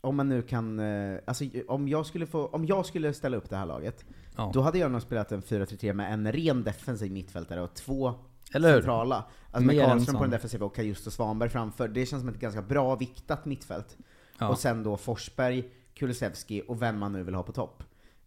[0.00, 3.50] om man nu kan, eh, alltså om jag skulle få, om jag skulle ställa upp
[3.50, 4.04] det här laget,
[4.36, 4.50] Ja.
[4.54, 8.14] då hade jag nog spelat en 4-3-3 med en ren defensiv mittfältare och två
[8.54, 9.24] Eller centrala.
[9.50, 11.88] Alltså med Mer Karlström på den defensiva och Kajust och Svanberg framför.
[11.88, 13.96] Det känns som ett ganska bra viktat mittfält.
[14.38, 14.48] Ja.
[14.48, 15.64] Och sen då Forsberg,
[16.00, 17.82] Kulusevski och vem man nu vill ha på topp.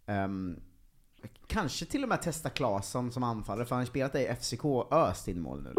[0.05, 0.59] Um,
[1.47, 4.93] kanske till och med testa Claesson som anfallare, för han har spelat i FCK och
[4.93, 5.73] öst in mål nu.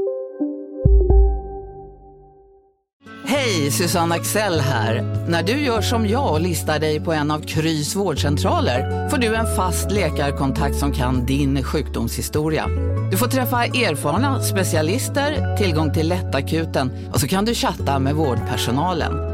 [3.26, 5.02] Hej, Susanne Axel här.
[5.28, 9.34] När du gör som jag och listar dig på en av Krys vårdcentraler får du
[9.34, 12.66] en fast läkarkontakt som kan din sjukdomshistoria.
[13.10, 19.33] Du får träffa erfarna specialister, tillgång till lättakuten och så kan du chatta med vårdpersonalen.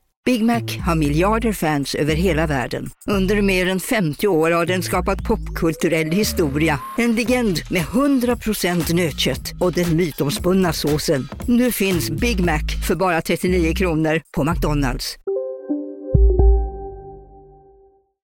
[0.25, 2.85] Big Mac har miljarder fans över hela världen.
[3.07, 6.79] Under mer än 50 år har den skapat popkulturell historia.
[6.97, 11.27] En legend med 100% nötkött och den mytomspunna såsen.
[11.47, 15.17] Nu finns Big Mac för bara 39 kronor på McDonalds.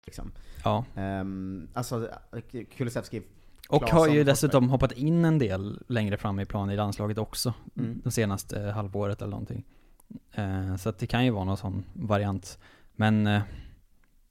[0.06, 0.32] Liksom.
[0.64, 0.86] Ja.
[0.96, 2.10] Um, alltså,
[2.78, 3.22] Kulusevski
[3.70, 7.54] Och har ju dessutom hoppat in en del längre fram i plan i landslaget också.
[7.78, 8.02] Mm.
[8.04, 9.66] Det senaste eh, halvåret eller någonting.
[10.32, 12.60] Eh, så att det kan ju vara någon sån variant.
[12.96, 13.41] Men eh,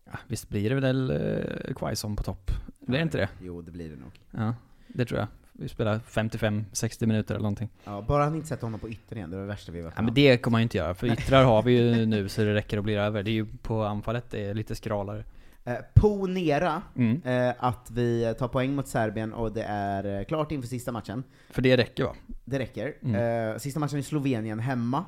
[0.05, 2.51] ja, visst blir det väl eh, Quaison på topp?
[2.79, 3.29] Blir det inte det?
[3.43, 4.21] Jo, det blir det nog.
[4.31, 4.55] Ja,
[4.89, 5.29] det tror jag.
[5.53, 7.69] Vi spelar 55-60 minuter eller någonting.
[7.85, 9.95] Ja, bara han inte sätter honom på yttern igen, det var det värsta vi varit
[9.97, 12.41] Ja, men det kommer man ju inte göra, för yttrar har vi ju nu så
[12.45, 13.23] det räcker och blir över.
[13.23, 15.25] Det är ju på anfallet det är lite skralare.
[15.65, 17.23] Eh, ponera Mm.
[17.25, 21.23] eh, att vi tar poäng mot Serbien och det är eh, klart inför sista matchen.
[21.51, 22.15] För det räcker va?
[22.45, 22.95] Det räcker.
[23.03, 23.51] Mm.
[23.53, 25.05] Eh, sista matchen i Slovenien hemma.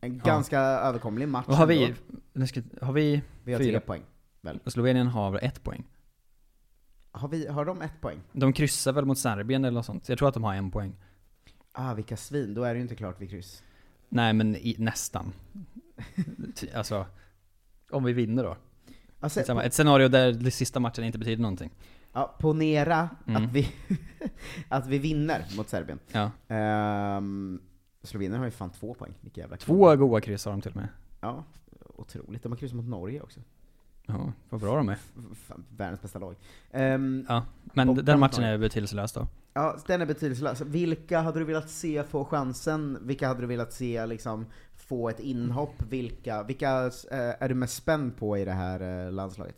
[0.00, 1.84] En ganska överkomlig match Vad har vi?
[1.84, 1.96] ändå.
[2.32, 3.78] nu ska- Har vi Vi har fyra?
[3.78, 4.02] tre poäng.
[4.40, 4.60] Väl.
[4.64, 5.84] Och Slovenien har ett poäng.
[7.10, 8.18] Har, vi, har de ett poäng?
[8.32, 10.08] De kryssar väl mot Serbien eller något sånt?
[10.08, 10.92] Jag tror att de har en poäng.
[11.72, 12.54] Ah, vilka svin.
[12.54, 13.62] Då är det ju inte klart vid kryss.
[14.08, 15.32] Nej men i, nästan.
[16.54, 17.06] Ty- alltså,
[17.90, 18.56] om vi vinner då.
[19.20, 21.70] Alltså, Samma, ett scenario där den sista matchen inte betyder någonting.
[22.12, 23.44] ja, ponera Mm.
[23.44, 23.72] att, vi
[24.68, 25.98] att vi vinner mot Serbien.
[26.12, 26.30] Ja.
[27.16, 27.60] Um,
[28.02, 29.12] Slovenien har ju fan två poäng.
[29.20, 30.88] Vilka jävla Två goa kryss har de till och med.
[31.20, 31.44] Ja,
[31.96, 32.42] otroligt.
[32.42, 33.40] De har kryssat mot Norge också.
[34.06, 34.98] Ja, vad bra de är.
[35.34, 36.34] Fan, världens bästa lag.
[36.70, 39.26] Ehm, Ja, men den matchen är betydelselös då.
[39.54, 40.60] Ja, den är betydelselös.
[40.60, 42.98] Vilka hade du velat se få chansen?
[43.02, 45.82] Vilka hade du velat se liksom få ett inhopp?
[45.90, 49.56] Vilka, vilka eh, är du mest spänd på i det här eh, landslaget?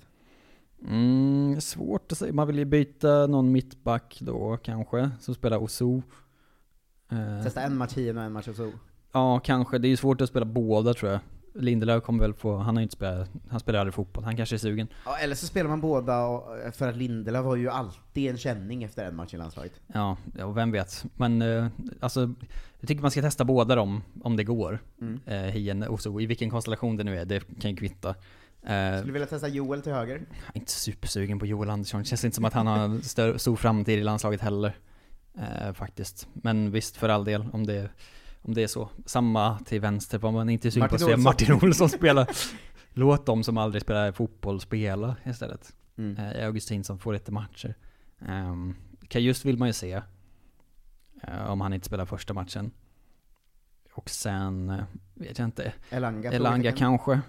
[0.88, 2.32] Mm, svårt att säga.
[2.32, 6.02] Man vill ju byta någon mittback då kanske, som spelar Oso.
[7.10, 8.72] Eh, Testa en match hien och en match och så.
[9.12, 9.78] Ja, kanske.
[9.78, 11.20] Det är ju svårt att spela båda tror jag.
[11.54, 14.56] Lindelöf kommer väl få, han har ju inte spelat, han spelar aldrig fotboll, han kanske
[14.56, 14.88] är sugen.
[15.04, 18.38] Ja, eller så spelar man båda, och, eh, för att Lindelöf har ju alltid en
[18.38, 19.72] känning efter en match i landslaget.
[19.86, 21.04] Ja, och vem vet.
[21.16, 21.66] Men eh,
[22.00, 22.34] alltså,
[22.80, 24.78] jag tycker man ska testa båda dem, om det går.
[25.00, 25.20] Mm.
[25.26, 28.08] Eh, Hien och Oso, i vilken konstellation det nu är, det kan ju kvitta.
[28.08, 28.14] Eh,
[28.62, 30.14] Skulle du vilja testa Joel till höger?
[30.46, 33.38] Jag är inte supersugen på Joel Andersson, känns inte som att han har en stör,
[33.38, 34.76] stor framtid i landslaget heller.
[35.40, 36.28] Eh, faktiskt.
[36.32, 37.90] Men visst, för all del, om det,
[38.42, 38.88] om det är så.
[39.06, 41.16] Samma till vänster, var man inte sugen på att se.
[41.16, 42.26] Martin Olsson spela.
[42.92, 45.74] Låt de som aldrig spelar fotboll spela istället.
[45.98, 46.16] Mm.
[46.16, 47.74] Eh, Augustin som får lite matcher.
[48.28, 48.76] Um,
[49.14, 50.02] just vill man ju se.
[51.22, 52.70] eh, om han inte spelar första matchen.
[53.92, 55.72] Och sen, eh, vet jag inte.
[55.90, 56.32] Elanga?
[56.32, 57.20] Elanga kanske.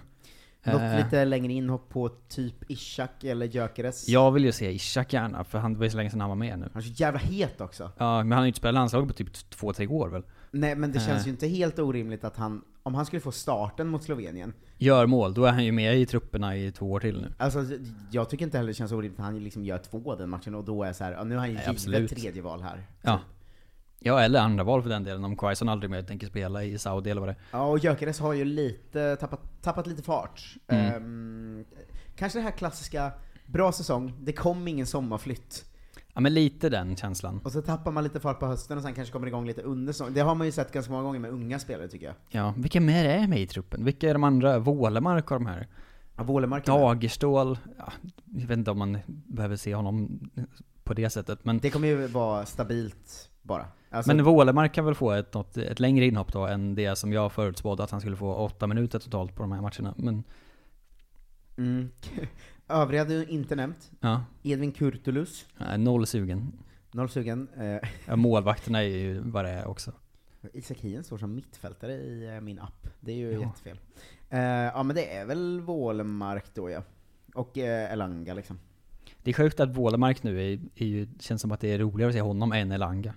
[0.66, 4.08] Något Eh, lite längre inhopp på typ Ishak eller Gyökeres?
[4.08, 6.36] Jag vill ju se Ishak gärna, för han var ju så länge sedan han var
[6.36, 6.68] med nu.
[6.72, 7.90] Han är så jävla het också.
[7.98, 10.22] Ja, men han har ju inte spelat landslag på typ två, tre år väl?
[10.50, 11.24] Nej men det känns Eh.
[11.26, 15.34] ju inte helt orimligt att han, om han skulle få starten mot Slovenien, Gör mål,
[15.34, 17.32] då är han ju med i trupperna i två år till nu.
[17.38, 17.64] alltså
[18.10, 20.64] jag tycker inte heller det känns orimligt att han liksom gör två den matchen och
[20.64, 22.82] då är så här, nu har han ju givet tredje val här.
[23.02, 23.20] Ja.
[24.04, 27.10] Ja, eller andra val för den delen, om Quaison aldrig mer tänker spela i Saudi
[27.10, 27.38] eller vad det är.
[27.50, 30.54] Ja, och Gyökeres har ju lite, tappat, tappat lite fart.
[30.66, 30.94] Mm.
[30.94, 31.64] Ehm,
[32.16, 33.12] kanske det här klassiska,
[33.46, 35.64] bra säsong, det kom ingen sommarflytt.
[36.14, 37.40] Ja men lite den känslan.
[37.44, 39.92] Och så tappar man lite fart på hösten och sen kanske kommer igång lite under
[39.92, 40.14] säsongen.
[40.14, 42.14] Det har man ju sett ganska många gånger med unga spelare tycker jag.
[42.28, 43.84] Ja, vilka mer är med i truppen?
[43.84, 44.58] Vilka är de andra?
[44.58, 45.68] Wålemark och de här?
[46.16, 46.62] Ja, med.
[46.62, 47.58] Dagerstål?
[47.78, 47.92] Ja,
[48.24, 50.20] jag vet inte om man behöver se honom
[50.84, 51.58] på det sättet, men...
[51.58, 53.66] Det kommer ju vara stabilt bara.
[53.92, 57.12] Alltså, Men Wålemark kan väl få ett, något, ett längre inhopp då än det som
[57.12, 59.94] jag förutspådde att han skulle få åtta minuter totalt på de här matcherna.
[59.96, 60.24] Men
[61.56, 61.90] mm.
[62.68, 63.90] Övriga du inte nämnt.
[64.00, 66.52] ja, Edvin Kurtulus, är noll sugen.
[66.92, 67.48] noll sugen.
[67.56, 69.92] Eh, Ja, målvakterna är ju vad det är också.
[70.52, 72.88] Isak Hien står som mittfältare i eh, min app.
[73.00, 73.40] Det är ju Ja.
[73.40, 73.78] jättefel.
[74.30, 76.82] Eh, ja men det är väl Wålemark då ja.
[77.34, 78.58] Och Elanga liksom.
[79.22, 82.08] Det är sjukt att Wålemark nu är, är ju, känns som att det är roligare
[82.08, 83.14] att se honom än Elanga.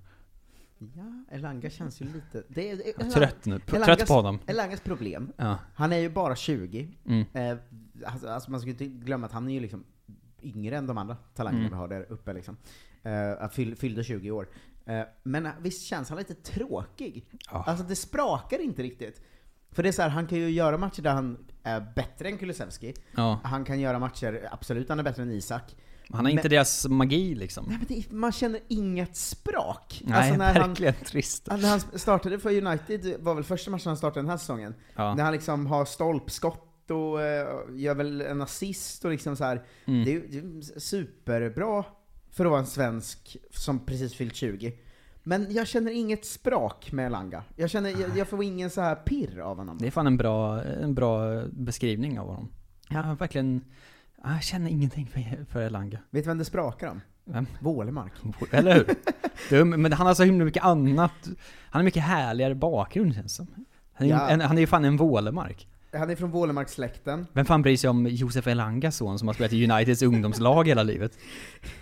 [0.78, 2.44] Ja, Elanga känns ju lite...
[2.48, 4.40] Det är, är trött nu, Elangas- trött på honom.
[4.48, 5.58] Elangas problem, Ja.
[5.76, 6.90] han är ju bara 20.
[7.06, 7.26] Mm.
[7.34, 7.58] Eh,
[8.06, 9.84] alltså, alltså man ska ju inte glömma att han är ju liksom
[10.42, 11.72] yngre än de andra talangerna Mm.
[11.72, 12.58] vi har där uppe liksom.
[13.42, 14.48] Uh, fyll, fyllde 20 år.
[14.86, 17.26] Eh, men visst känns han lite tråkig?
[17.52, 17.64] Ja.
[17.68, 19.22] Alltså det sprakar inte riktigt.
[19.72, 22.38] För det är så här, han kan ju göra matcher där han är bättre än
[22.38, 22.94] Kulusevski.
[23.16, 23.40] Ja.
[23.44, 25.76] Han kan göra matcher, absolut han är bättre än Isak.
[26.10, 27.66] Han har inte Men- deras magi liksom.
[27.68, 30.02] Nej, men det, man känner inget sprak.
[30.06, 31.48] Nej, alltså när han, verkligen trist.
[31.48, 34.74] när han startade för United, var väl första matchen han startade den här säsongen.
[34.96, 35.16] Ja.
[35.16, 39.64] När han liksom har stolpskott och eh, gör väl en assist och liksom så här.
[39.86, 40.06] Mm.
[40.06, 41.84] Det är ju superbra
[42.32, 44.74] för att vara en svensk som precis fyllt 20.
[45.24, 47.44] Men jag känner inget sprak med Elanga.
[47.56, 49.78] Jag känner, jag, jag får ingen så här pirr av honom.
[49.78, 52.52] Det är fan en bra, en bra beskrivning av honom.
[52.90, 53.62] Ja, verkligen.
[54.26, 56.00] Ja, Jag känner ingenting för, för Elanga.
[56.10, 57.02] Vet du vem det sprakar om?
[57.26, 57.48] Vem?
[57.60, 58.12] Wålemark.
[58.52, 58.96] Eller hur?
[59.50, 61.12] Dum, men han har så himla mycket annat.
[61.70, 63.48] Han har mycket härligare bakgrund känns som.
[63.94, 64.30] Han är, Ja.
[64.30, 65.68] en, han är ju fan en Wålemark.
[65.94, 67.28] Han är från Wålemarkssläkten.
[67.34, 70.84] Vem fan bryr sig om Josef Elangas son som har spelat i Uniteds ungdomslag hela
[70.84, 71.18] livet?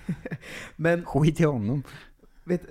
[0.76, 1.84] Men, Skit i honom.
[2.44, 2.62] vet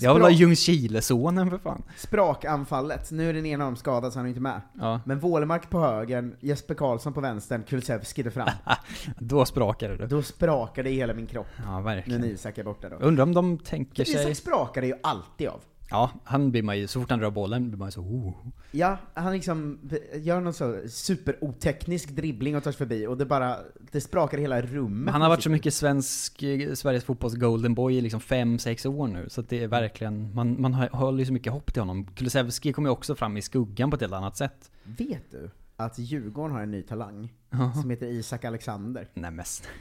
[0.00, 1.82] Jag vill ha Ljungskile-sonen för fan.
[1.96, 4.60] Sprakanfallet, nu är den ena av dem skadad så han är inte med.
[4.78, 8.48] Ja, Men Wålemark på högern, Jesper Karlsson på vänstern, Kulusevski där fram.
[9.18, 10.06] då sprakar det.
[10.06, 11.46] Då sprakar det i hela min kropp.
[11.64, 12.20] Ja, verkligen.
[12.20, 12.96] när Isak är borta då.
[12.96, 14.14] Undrar om de tänker sig...
[14.14, 15.60] Isak sprakar det ju alltid av.
[15.90, 18.34] Ja, han blir man ju, så fort han rör bollen blir man ju så oh.
[18.70, 19.78] Ja, han liksom
[20.14, 23.56] gör någon så superoteknisk dribbling och tar sig förbi och det bara,
[23.92, 25.12] det sprakar hela rummet.
[25.12, 29.08] Han har varit så mycket svensk, eh, Sveriges fotbolls golden boy i liksom 5-6 år
[29.08, 32.06] nu, så det är verkligen, man, man har- håller ju så mycket hopp till honom.
[32.14, 34.70] Kulusevski kommer ju också fram i skuggan på ett helt annat sätt.
[34.84, 37.32] Vet du att Djurgården har en ny talang
[37.80, 39.08] som heter Isak Alexander?
[39.14, 39.68] Nej mest.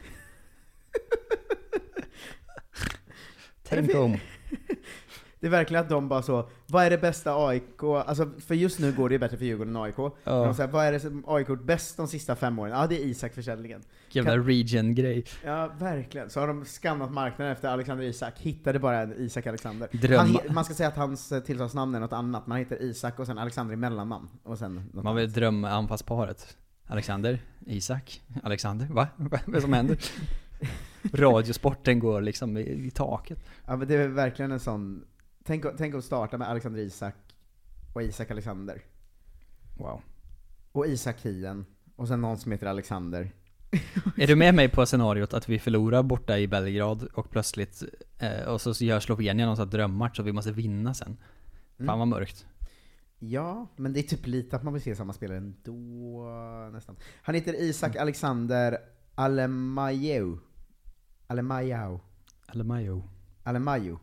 [3.64, 4.18] Tänk om.
[5.46, 8.80] Det är verkligen att de bara så, vad är det bästa AIK, alltså för just
[8.80, 9.96] nu går det ju bättre för Djurgården än AIK.
[9.98, 10.14] Ja.
[10.24, 12.72] Men de säger, vad är det som AIK gjort bäst de sista fem åren?
[12.72, 13.82] Ja, det är Isak-försäljningen.
[14.10, 15.26] Jävla regen-grej.
[15.44, 16.30] Ja, verkligen.
[16.30, 20.18] Så har de skannat marknaden efter Alexander Isak, hittade bara en Isak Alexander.
[20.18, 23.26] Han, man ska säga att hans eh, tilltalsnamn är något annat, man heter Isak och
[23.26, 24.28] sen Alexander i mellannamn.
[24.44, 26.58] Och sen Man vill drömma anfallsparet.
[26.88, 29.08] Alexander, Isak, Alexander, va?
[29.16, 29.98] Vad är det som händer?
[31.14, 33.40] Radiosporten går liksom i, i taket.
[33.66, 35.06] Ja men det är verkligen en sån,
[35.46, 37.16] tänk, tänk att starta med Alexander Isak
[37.94, 38.82] och Isak Alexander.
[39.78, 40.02] Wow.
[40.72, 43.32] Och Isak Hien, och sen någon som heter Alexander.
[44.18, 47.84] Är du med mig på scenariot att vi förlorar borta i Belgrad och plötsligt,
[48.20, 51.18] eh, och så gör Slovenien någon sån här drömmatch och vi måste vinna sen?
[51.78, 52.00] Fan Mm.
[52.00, 52.46] vad mörkt.
[53.20, 56.30] Ja, men det är typ lite att man vill se samma spelare ändå,
[56.74, 56.96] nästan.
[57.22, 58.78] Han heter Isak Alexander
[59.16, 60.38] Alemayehu.
[61.28, 62.00] Alemayehu.
[63.44, 64.00] Eller Mayo.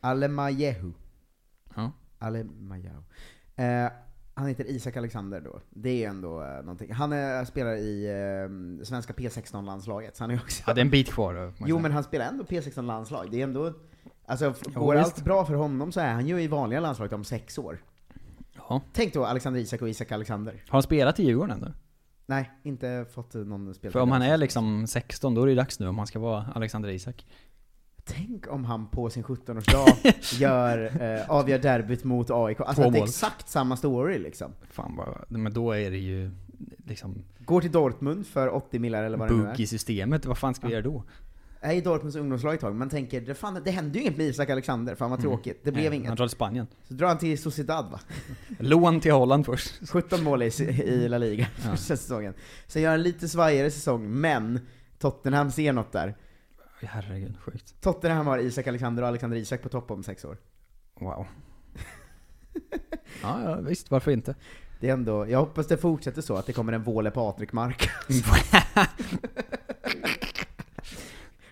[0.00, 0.92] Alemayehu.
[1.74, 1.92] Ja.
[2.18, 3.02] Alemayehu.
[3.56, 3.90] Eh,
[4.34, 5.60] han heter Isak Alexander då.
[5.70, 6.92] Det är ändå eh, någonting.
[6.92, 10.62] Han är, spelar i eh, svenska P16-landslaget, så han är också...
[10.66, 11.52] Ja, det är en bit kvar då.
[11.66, 13.30] Jo men han spelar ändå P16-landslag.
[13.30, 13.72] Det är ändå...
[14.26, 15.04] Alltså, Jo, går visst.
[15.04, 17.78] allt bra för honom så är han ju i vanliga landslaget om sex år.
[18.56, 18.80] Ja.
[18.92, 20.52] Tänk då Alexander Isak och Isak Alexander.
[20.52, 21.72] Har han spelat i Djurgården ändå?
[22.26, 23.92] Nej, inte fått någon spel.
[23.92, 26.18] För om han är liksom 16, då är det ju dags nu om han ska
[26.18, 27.26] vara Alexander Isak.
[28.04, 32.60] Tänk om han på sin 17-årsdag gör, eh, avgör derbyt mot AIK.
[32.60, 33.08] Alltså Två att det är mål.
[33.08, 34.52] exakt samma story liksom.
[34.70, 36.30] Fan vad, men då är det ju
[36.86, 39.60] liksom Går till Dortmund för 80 millar eller vad det nu bugg är.
[39.60, 41.04] i systemet, vad fan ska vi göra då?
[41.60, 44.26] Är i Dortmunds ungdomslag ett tag, man tänker det, fan, det hände ju inget med
[44.26, 45.60] Isak Alexander, fan vad tråkigt.
[45.64, 45.90] Det blev Mm.
[45.90, 46.08] Nej, inget.
[46.08, 46.66] Han drar till Spanien.
[46.88, 48.00] Så drar han till Sociedad va?
[48.58, 49.74] Lån till Holland först.
[49.90, 50.46] 17 mål i,
[50.84, 51.70] i La Liga Ja.
[51.70, 52.34] första säsongen.
[52.66, 54.60] Sen gör han lite svajigare säsong, men
[54.98, 56.14] Tottenham ser något där.
[56.86, 57.74] Herregud, sjukt.
[57.80, 60.36] Tottenham har Isak Alexander och Alexander Isak på topp om sex år.
[60.94, 61.26] Wow.
[63.22, 64.34] Ja, ja, visst, varför inte?
[64.80, 67.90] Det är ändå, jag hoppas det fortsätter så, att det kommer en Våle Patrik-mark.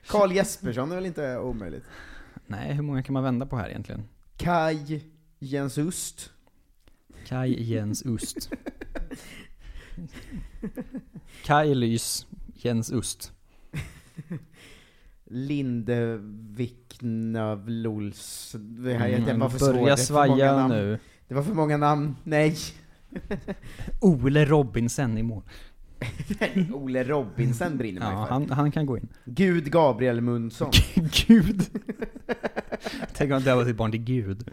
[0.07, 1.85] Karl Jespersson är väl inte omöjligt?
[2.47, 4.09] Nej, hur många kan man vända på här egentligen?
[4.37, 5.05] Kaj
[5.39, 6.31] Jens Ust.
[7.27, 8.51] Kai Jens Ust.
[11.45, 13.33] Kai Lys Jens Ust.
[15.31, 19.69] Lindevik Det här det var för svårt.
[19.69, 20.99] Mm, Börja är för många svaja nu.
[21.29, 22.17] Det var för många namn.
[22.25, 22.57] Nej.
[24.01, 25.43] Ole Robinson i mål.
[26.73, 28.33] Ole Robinson brinner man Ja, för.
[28.33, 29.09] han, han kan gå in.
[29.25, 30.71] Gud Gabriel Mundsson.
[31.27, 31.63] Gud.
[33.15, 34.51] Tänk om det var sitt barn till Gud.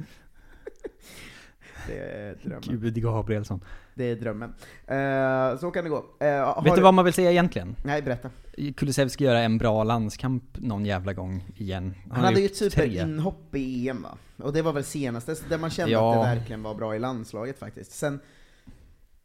[1.87, 2.81] Det är drömmen.
[2.81, 3.61] Gud Gabrielsson.
[3.93, 4.53] Det är drömmen.
[4.87, 6.05] Eh, så kan det gå.
[6.19, 7.75] Har Vet du vad man vill säga egentligen?
[7.85, 8.29] Nej, berätta.
[8.75, 11.93] Kulusevski göra en bra landskamp någon jävla gång igen.
[12.11, 14.17] Han, hade ju typ ett inhopp i EM va?
[14.37, 16.15] Och det var väl senaste, där man kände Ja.
[16.15, 17.91] att det verkligen var bra i landslaget faktiskt.
[17.91, 18.19] Sen,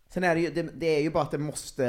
[0.09, 1.85] sen är det ju, det, det är ju bara att det måste,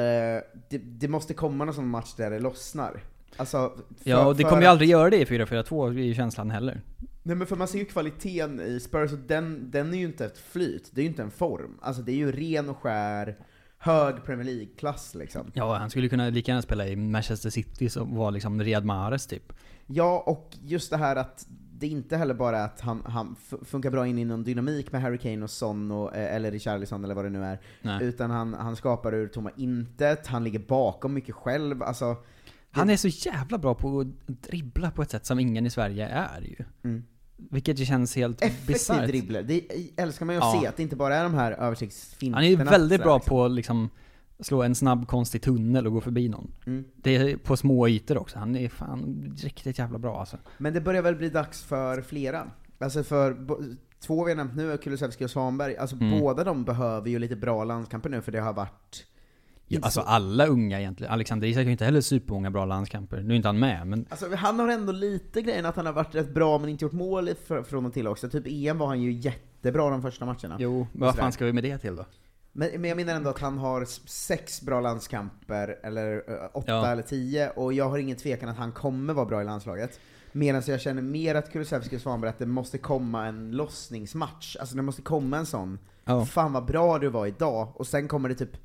[0.70, 3.04] det, det måste komma någon sån match där det lossnar.
[3.38, 3.72] Alltså,
[4.04, 6.82] för, Ja, och det kommer ju aldrig göra det i 4-4-2 i känslan heller.
[7.24, 10.26] Nej men för man ser ju kvaliteten i Spurs, och den, den är ju inte
[10.26, 11.80] ett flyt, det är ju inte en form.
[11.82, 13.38] Alltså det är ju ren och skär,
[13.78, 15.52] hög Premier League-klass liksom.
[15.54, 19.28] Ja, han skulle kunna lika gärna spela i Manchester City som var liksom Riyad Mahrez
[19.28, 19.54] typ.
[19.86, 21.48] Ja, och just det här att
[21.82, 25.18] det inte heller bara att han, han funkar bra in i någon dynamik med Harry
[25.18, 27.60] Kane och Son, och, eh, eller Richarlison eller vad det nu är.
[27.82, 28.04] Nej.
[28.04, 32.16] Utan han, han skapar ur tomma intet, han ligger bakom mycket själv, alltså...
[32.72, 36.08] Han är så jävla bra på att dribbla på ett sätt som ingen i Sverige
[36.08, 36.66] är ju.
[36.84, 37.04] Mm.
[37.38, 39.08] Vilket ju känns helt bisarrt.
[39.08, 39.62] dribbler, det
[39.98, 40.62] älskar man ju att Ja.
[40.62, 42.38] se, att det inte bara är de här översiktsfinterna.
[42.38, 43.30] Han är ju väldigt bra liksom.
[43.30, 43.90] på att liksom
[44.40, 46.52] slå en snabb konstig tunnel och gå förbi någon.
[46.66, 46.84] Mm.
[46.96, 48.40] Det är på små ytor också.
[48.40, 50.38] Han är fan riktigt jävla bra alltså.
[50.58, 52.52] Men det börjar väl bli dags för flera?
[52.80, 53.38] Alltså för
[54.00, 56.20] två vi har nämnt nu, Kulusevski och Svanberg, alltså Mm.
[56.20, 59.06] båda de behöver ju lite bra landskamper nu för det har varit...
[59.74, 61.14] Ja, alltså så- alla unga egentligen.
[61.14, 63.22] Alexander Isak har ju inte heller supermånga bra landskamper.
[63.22, 65.94] Nu är inte han med, men Alltså han har ändå lite grejen att han har
[65.94, 67.30] varit rätt bra men inte gjort mål
[67.66, 68.30] från och till också.
[68.30, 70.56] Typ EM var han ju jättebra de första matcherna.
[70.60, 71.24] jo, vad sådär.
[71.24, 72.06] fan ska vi med det till då?
[72.54, 76.88] Men, men jag menar ändå att han har sex bra landskamper, eller eh, åtta Ja.
[76.88, 80.00] eller tio, och jag har ingen tvekan att han kommer vara bra i landslaget.
[80.32, 84.56] Medan jag känner mer att Kulusevski och Svanberg, att det måste komma en lossningsmatch.
[84.60, 86.26] Alltså det måste komma en sån, Ja.
[86.26, 88.58] fan vad bra du var idag, och sen kommer det typ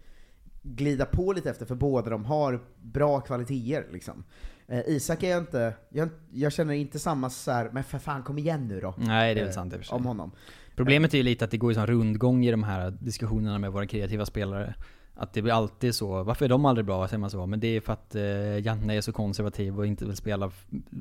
[0.75, 4.25] glida på lite efter, för båda de har bra kvaliteter liksom.
[4.67, 8.23] Eh, Isak är jag inte, jag, jag känner inte samma så här, men för fan
[8.23, 8.95] kom igen nu då.
[8.99, 9.97] Nej, det är väl eh, sant i och för sig.
[9.97, 10.31] Om honom.
[10.77, 13.73] Problemet är ju lite att det går ju sån rundgång i de här diskussionerna med
[13.73, 14.75] våra kreativa spelare.
[15.15, 17.47] Att det blir alltid så, varför är de aldrig bra, säger man så?
[17.47, 20.51] Men det är för att eh, Janne är så konservativ och inte vill spela,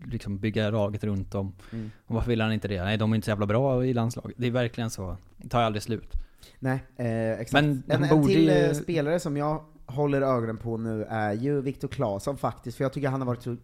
[0.06, 1.54] liksom bygga laget runt dem.
[1.71, 1.91] Mm.
[2.06, 2.84] Och varför vill han inte det?
[2.84, 4.38] Nej, de är inte så jävla bra i landslaget.
[4.38, 5.17] Det är verkligen så.
[5.38, 6.24] Det tar aldrig slut.
[6.60, 7.65] Nej, eh, exakt.
[7.65, 11.62] Men en, en borde till eh, spelare som jag håller ögonen på nu är ju
[11.62, 13.58] Viktor Claesson faktiskt, för jag tycker han har varit så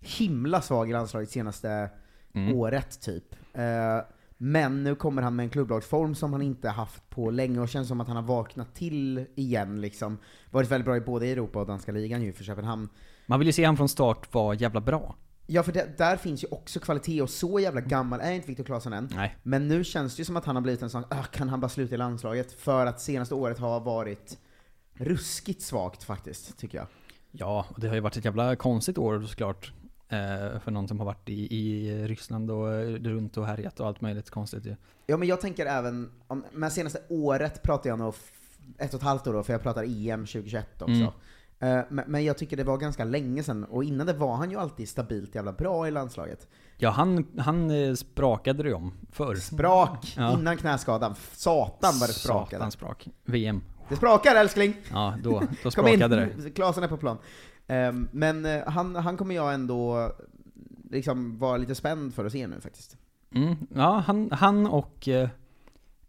[0.00, 1.90] himla svag i landslaget senaste
[2.34, 2.56] Mm.
[2.56, 3.34] året typ.
[3.54, 4.04] Eh,
[4.38, 7.88] men nu kommer han med en klubblagsform som han inte haft på länge och känns
[7.88, 10.18] som att han har vaknat till igen liksom.
[10.50, 12.88] Varit väldigt bra i både Europa och danska ligan ju för Köpenhamn.
[13.26, 15.16] Man vill ju se han från start vara jävla bra.
[15.46, 18.64] Ja för det, där finns ju också kvalitet och så jävla gammal är inte Viktor
[18.64, 19.08] Claesson än.
[19.14, 19.36] Nej.
[19.42, 21.60] Men nu känns det ju som att han har blivit en sån, ah, kan han
[21.60, 22.52] bara sluta i landslaget?
[22.52, 24.38] För att senaste året har varit
[24.94, 26.86] ruskigt svagt faktiskt, tycker jag.
[27.30, 29.72] Ja, och det har ju varit ett jävla konstigt år såklart.
[30.08, 33.86] Eh, för någon som har varit i, i Ryssland och eh, runt och härjat och
[33.86, 34.76] allt möjligt konstigt ju.
[35.06, 38.14] Ja men jag tänker även, om, men senaste året pratar jag nog
[38.78, 40.92] ett och ett halvt år då, för jag pratar EM 2021 också.
[40.92, 41.12] Mm.
[41.62, 44.56] Eh, men, jag tycker det var ganska länge sedan, och innan det var han ju
[44.56, 46.48] alltid stabilt jävla bra i landslaget.
[46.76, 49.34] Ja, han, han eh, sprakade det om förr.
[49.34, 50.14] Sprak!
[50.16, 50.32] Ja.
[50.32, 51.14] Innan knäskadan.
[51.32, 52.56] Satan vad det sprakade.
[52.56, 53.08] Satan sprak.
[53.24, 53.62] VM.
[53.88, 54.74] Det sprakar älskling!
[54.90, 56.50] Ja, då, då sprakade det.
[56.50, 57.18] Klasen är på plan.
[57.66, 60.12] Ehm, men eh, han, han kommer jag ändå
[60.90, 62.96] liksom vara lite spänd för att se nu faktiskt.
[63.34, 65.28] Mm, ja, han, han och eh,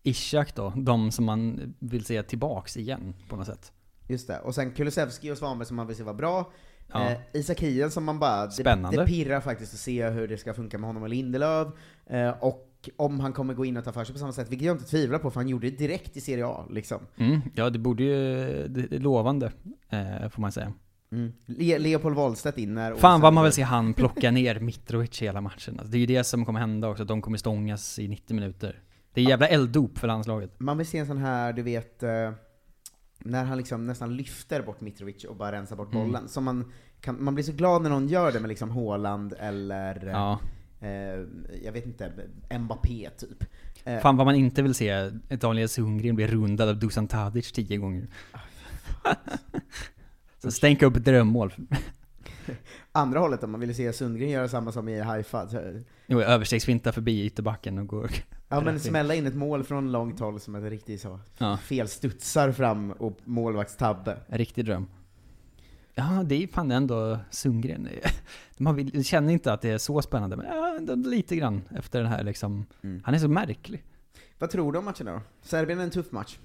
[0.03, 3.71] Ishak då, de som man vill se tillbaks igen på något sätt.
[4.07, 4.39] Just det.
[4.39, 6.51] Och sen Kulusevski och Svanberg som man vill se var bra.
[6.93, 7.09] Ja.
[7.09, 8.45] Eh, Isak Hien som man bara...
[8.45, 9.01] Det, Spännande.
[9.01, 11.67] det pirrar faktiskt att se hur det ska funka med honom och Lindelöf.
[12.05, 14.65] Eh, och om han kommer gå in och ta för sig på samma sätt, vilket
[14.65, 16.99] jag inte tvivlar på, för han gjorde det direkt i Serie A liksom.
[17.17, 18.15] Mm, ja, det borde ju,
[18.67, 19.51] det är lovande,
[19.89, 20.73] eh, får man säga.
[21.11, 21.33] Mm.
[21.45, 22.95] Le Leopold Wahlstedt in när...
[22.95, 25.79] Fan vad man vill se han plocka ner Mitrovic hela matchen.
[25.79, 28.35] Alltså, det är ju det som kommer hända också, att de kommer stångas i 90
[28.35, 28.81] minuter.
[29.13, 30.59] Det är jävla elddop för landslaget.
[30.59, 32.31] Man vill se en sån här, du vet, eh,
[33.25, 36.05] när han liksom nästan lyfter bort Mitrovic och bara rensar bort Mm.
[36.07, 36.27] bollen.
[36.29, 40.05] Så man, kan, man blir så glad när någon gör det med liksom Haaland eller,
[40.05, 40.39] Ja.
[40.81, 40.89] eh,
[41.63, 42.11] jag vet inte,
[42.59, 43.43] Mbappé typ.
[43.83, 47.77] Eh, Fan vad man inte vill se Daniel Sundgren bli rundad av Dusan Tadic tio
[47.77, 48.07] gånger.
[50.41, 51.53] Så stänka upp ett drömmål.
[52.91, 55.47] Andra hållet om man vill se Sundgren göra samma som i Haifa.
[56.07, 58.11] Jo, överstegsfinta förbi ytterbacken och går...
[58.49, 61.57] ja men smälla in ett mål från långt håll som ett riktigt så, Ja.
[61.57, 64.17] felstudsar fram och målvaktstabbe.
[64.27, 64.87] En riktig dröm.
[65.95, 67.89] Ja, det är fan ändå Sundgren.
[68.57, 72.11] Man vill, känner inte att det är så spännande, men ja, lite grann efter den
[72.11, 72.65] här liksom.
[72.83, 73.01] Mm.
[73.05, 73.83] Han är så märklig.
[74.39, 75.21] Vad tror du om matchen då?
[75.41, 76.37] Serbien är en tuff match.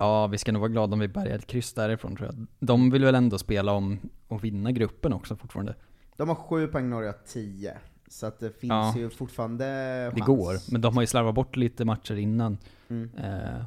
[0.00, 2.46] Ja, vi ska nog vara glada om vi bärgar ett kryss därifrån tror jag.
[2.58, 3.98] De vill väl ändå spela om
[4.28, 5.74] och vinna gruppen också fortfarande.
[6.16, 7.78] De har sju poäng, Norge har tio.
[8.08, 8.94] Så att det finns Ja.
[8.96, 10.26] ju fortfarande Det chans.
[10.26, 12.58] går, men de har ju slarvat bort lite matcher innan.
[12.88, 13.10] Mm.
[13.18, 13.64] Eh, Men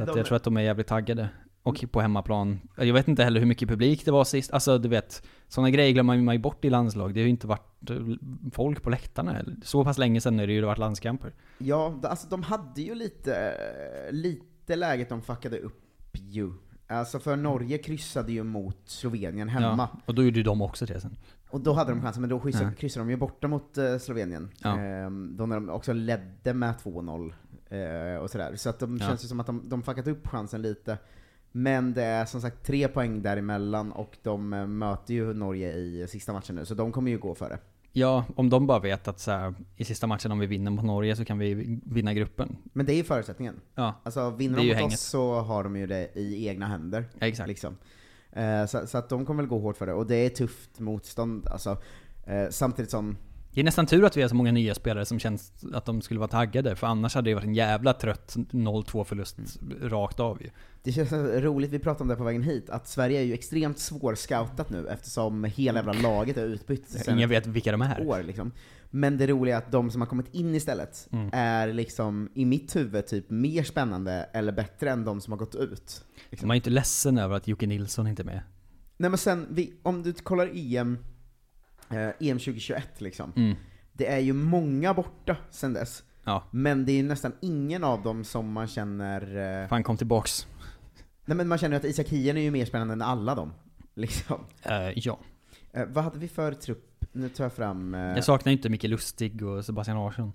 [0.00, 1.28] så de- jag tror att de är jävligt taggade.
[1.62, 2.60] Och på hemmaplan.
[2.76, 4.52] Jag vet inte heller hur mycket publik det var sist.
[4.52, 7.14] Alltså du vet, sådana grejer glömmer man ju bort i landslag.
[7.14, 7.96] Det har ju inte varit eh,
[8.52, 9.36] folk på läktarna.
[9.62, 11.32] Så pass länge sedan är det ju varit landskamper.
[11.58, 14.12] Ja, alltså de hade ju lite, eh,
[14.62, 15.80] lite läget de fuckade upp
[16.12, 16.52] ju.
[16.86, 19.88] Alltså för Norge kryssade ju mot Slovenien hemma.
[19.92, 21.16] Ja, och då gjorde ju de också det sen.
[21.50, 22.72] Och då hade de chansen, men då kryssade, Ja.
[22.74, 24.50] kryssade de ju borta mot eh, Slovenien.
[24.62, 24.78] Ja.
[24.78, 27.32] Ehm, då när de också ledde med 2-0
[27.68, 28.56] eh, och sådär.
[28.56, 29.06] Så att de Ja.
[29.06, 30.98] känns ju som att de, de fuckat upp chansen lite.
[31.52, 36.06] Men det är som sagt tre poäng däremellan och de eh, möter ju Norge i
[36.08, 37.58] sista matchen nu, så de kommer ju gå före.
[37.94, 40.84] Ja, om de bara vet att så här, i sista matchen om vi vinner mot
[40.84, 42.56] Norge så kan vi vinna gruppen.
[42.72, 43.60] Men det är ju förutsättningen.
[43.74, 44.94] Ja, Alltså vinner de mot hänget.
[44.94, 47.04] oss så har de ju det i egna händer.
[47.18, 47.48] ja exakt.
[47.48, 47.76] Liksom.
[48.32, 50.80] Eh, så, så att de kommer väl gå hårt för det, och det är tufft
[50.80, 51.76] motstånd alltså.
[52.26, 53.16] Eh, samtidigt som,
[53.54, 56.02] Det är nästan tur att vi har så många nya spelare som känns att de
[56.02, 59.38] skulle vara taggade, för annars hade det varit en jävla trött 0-2 förlust
[59.82, 60.50] rakt av ju.
[60.82, 63.78] det känns roligt, vi pratade om det på vägen hit, att Sverige är ju extremt
[63.78, 68.06] svårscoutat nu eftersom hela jävla laget är utbytt Ingen vet vilka de är.
[68.06, 68.52] år liksom.
[68.90, 71.30] Men det roliga är att de som har kommit in istället Mm.
[71.32, 75.54] är liksom, i mitt huvud, typ mer spännande eller bättre än de som har gått
[75.54, 76.04] ut.
[76.30, 76.48] Liksom.
[76.48, 78.40] Man är ju inte ledsen över att Jocke Nilsson inte är med.
[78.96, 80.98] Nej men sen, vi, om du kollar EM,
[81.92, 83.56] EM 2021 liksom, Mm.
[83.92, 86.02] det är ju många borta sen dess.
[86.24, 89.36] Ja, Men det är ju nästan ingen av dem som man känner...
[89.62, 90.46] Eh, fan kom tillbaks.
[91.24, 93.52] nej men man känner att Isak Hien är ju mer spännande än alla dem.
[93.94, 94.40] Liksom.
[94.62, 95.18] Eh, ja.
[95.72, 97.04] Eh, vad hade vi för trupp?
[97.12, 97.94] Nu tar jag fram...
[97.94, 100.32] Eh, Jag saknar ju inte Micke Lustig och Sebastian Larsson.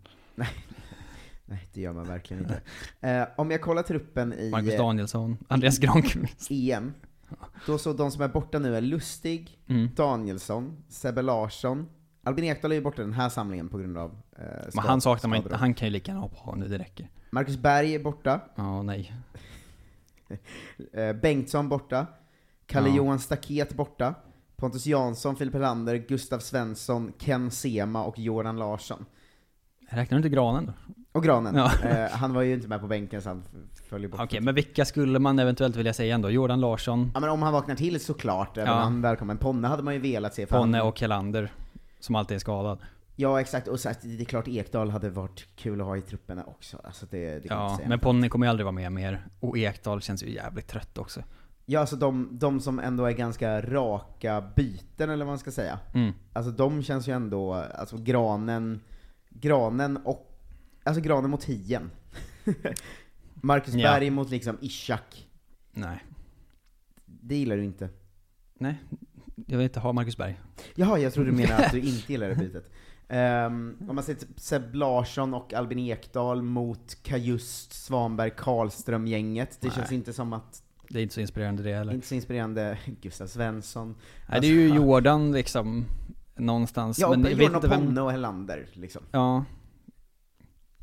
[1.45, 2.61] nej, det gör man verkligen inte.
[3.01, 6.51] Eh, om jag kollar truppen i Marcus eh, Danielsson, Andreas Granqvist.
[6.51, 6.93] EM,
[7.65, 9.89] då så de som är borta nu är Lustig, Mm.
[9.95, 11.87] Danielsson, Sebbe Larsson,
[12.23, 15.29] Albin Ekdal är ju borta den här samlingen på grund av eh, Men han saknar
[15.29, 17.09] man inte, han kan ju lika gärna hoppa av nu, det räcker.
[17.29, 19.13] Marcus Berg är borta, Ja, nej.
[20.93, 22.05] eh, Bengtsson borta,
[22.65, 22.95] Kalle Ja.
[22.95, 24.15] Johan Staket borta,
[24.55, 29.05] Pontus Jansson, Filip Helander, Gustav Svensson, Ken Sema och Jordan Larsson.
[29.89, 30.73] Räknar du inte Granen då?
[31.17, 31.55] Och Granen.
[31.55, 31.71] Ja.
[31.83, 33.43] Eh, han var ju inte med på bänken så han
[33.89, 34.19] följer bort.
[34.23, 36.29] Okej, men vilka skulle man eventuellt vilja säga ändå?
[36.29, 38.79] Jordan Larsson, Ja men om han vaknar till såklart, även Ja.
[38.79, 39.37] han välkommen.
[39.37, 40.45] Ponne hade man ju velat se.
[40.45, 41.51] Ponne han, och Helander,
[41.99, 42.79] som alltid är skadad.
[43.15, 46.43] Ja exakt, och så det är klart Ekdal hade varit kul att ha i trupperna
[46.43, 46.77] också.
[46.83, 49.27] Alltså det, det Ja, men Ponne kommer ju aldrig vara med mer.
[49.39, 51.23] Och Ekdal känns ju jävligt trött också.
[51.65, 55.79] Ja alltså de, de som ändå är ganska raka byten eller vad man ska säga.
[55.93, 56.13] Mm.
[56.33, 58.79] Alltså de känns ju ändå, alltså granen,
[59.29, 60.26] granen och,
[60.87, 61.91] alltså granen mot Hien.
[63.33, 63.91] Marcus Ja.
[63.91, 65.27] Berg mot liksom Ishak.
[65.71, 66.03] Nej.
[67.05, 67.89] Det gillar du inte.
[68.59, 68.77] Nej.
[69.47, 70.39] Jag vill inte ha Marcus Berg.
[70.75, 72.71] Jaha, jag trodde du menade att du inte gillar det bytet.
[73.09, 79.57] Um, om man säger typ Seb Larsson och Albin Ekdal mot Kajust, Svanberg, Karlström-gänget.
[79.61, 79.75] Det Nej.
[79.75, 81.93] känns inte som att, Det är inte så inspirerande det heller.
[81.93, 83.95] inte så inspirerande, Gustav Svensson.
[84.29, 85.85] Nej, det är ju Jordan liksom,
[86.35, 86.99] någonstans.
[86.99, 87.85] Ja, men och vet Jordan inte vem...
[87.85, 89.03] Ponne och Helander liksom.
[89.11, 89.45] Ja.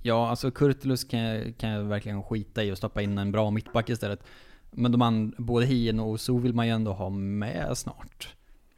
[0.06, 3.50] Ja, alltså Kurtulus kan jag, kan jag verkligen skita i och stoppa in en bra
[3.50, 4.24] mittback istället.
[4.70, 8.34] Men de an, både Hien och So vill man ju ändå ha med snart.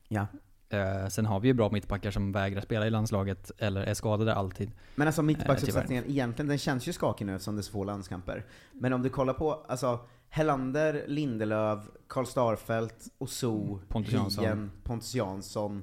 [0.08, 0.26] Ja.
[0.68, 4.34] Eh, sen har vi ju bra mittbackar som vägrar spela i landslaget, eller är skadade
[4.34, 4.70] alltid.
[4.94, 7.84] Men alltså Eh, mittbacksuppsättningen, egentligen, den känns ju skakig nu eftersom det är så få
[7.84, 8.44] landskamper.
[8.72, 14.44] Men om du kollar på, alltså, Helander, Lindelöf, Karl Starfelt, Oso, Pontus Jansson.
[14.44, 15.82] Hien, Pontus Jansson.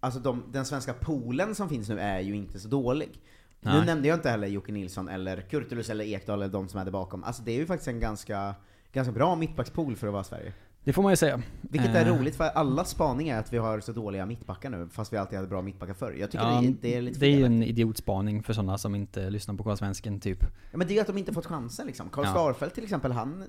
[0.00, 3.20] Alltså de, den svenska poolen som finns nu är ju inte så dålig.
[3.62, 3.86] Nu Nej.
[3.86, 6.92] nämnde jag inte heller Jocke Nilsson eller Kurtulus eller Ekdal eller de som är där
[6.92, 7.24] bakom.
[7.24, 8.54] Alltså det är ju faktiskt en ganska,
[8.92, 10.52] ganska bra mittbackspool för att vara Sverige.
[10.84, 11.42] Det får man ju säga.
[11.60, 14.88] Vilket är Eh, roligt för alla spaning är att vi har så dåliga mittbackar nu,
[14.92, 16.12] fast vi alltid hade bra mittbackar förr.
[16.18, 18.78] Jag tycker Ja, det, är, det är lite det är ju en idiotspaning för sådana
[18.78, 20.38] som inte lyssnar på Karlsvensken, typ.
[20.70, 22.08] Ja men det är ju att de inte fått chansen liksom.
[22.08, 22.30] Karl Ja.
[22.30, 23.44] Starfelt till exempel, han,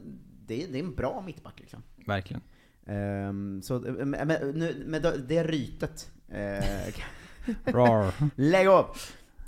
[0.48, 1.84] det, är- det är en bra mittback liksom.
[2.08, 2.42] Verkligen.
[2.86, 6.94] Ehm, så, eh, men, men, nu, med det- rytet, eh,
[7.74, 8.14] Rar.
[8.36, 8.86] lägg av!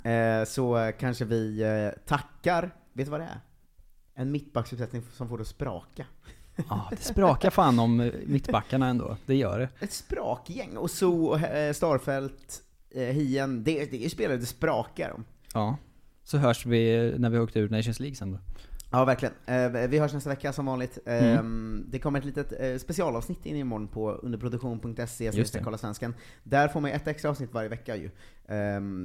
[0.04, 3.40] Eh, så kanske vi eh, tackar, vet du vad det är?
[4.14, 6.06] En mittbacksuppsättning som får det att spraka.
[6.68, 9.16] Ja, det sprakar fan om eh, mittbackarna ändå.
[9.26, 9.68] Det gör det.
[9.80, 11.38] Ett sprakgäng, och så
[11.74, 15.24] Starfelt, Hien, det, det är ju spelare det sprakar om.
[15.54, 15.76] Ja.
[16.24, 18.38] Så hörs vi när vi åkt ur Nations League sen då.
[18.90, 19.34] Ja, verkligen.
[19.90, 20.98] Vi hörs nästa vecka som vanligt.
[21.06, 21.86] Mm.
[21.88, 26.14] Det kommer ett litet specialavsnitt in imorgon på underproduktion.se kolla svensken.
[26.42, 28.10] Där får man ett extra avsnitt varje vecka ju.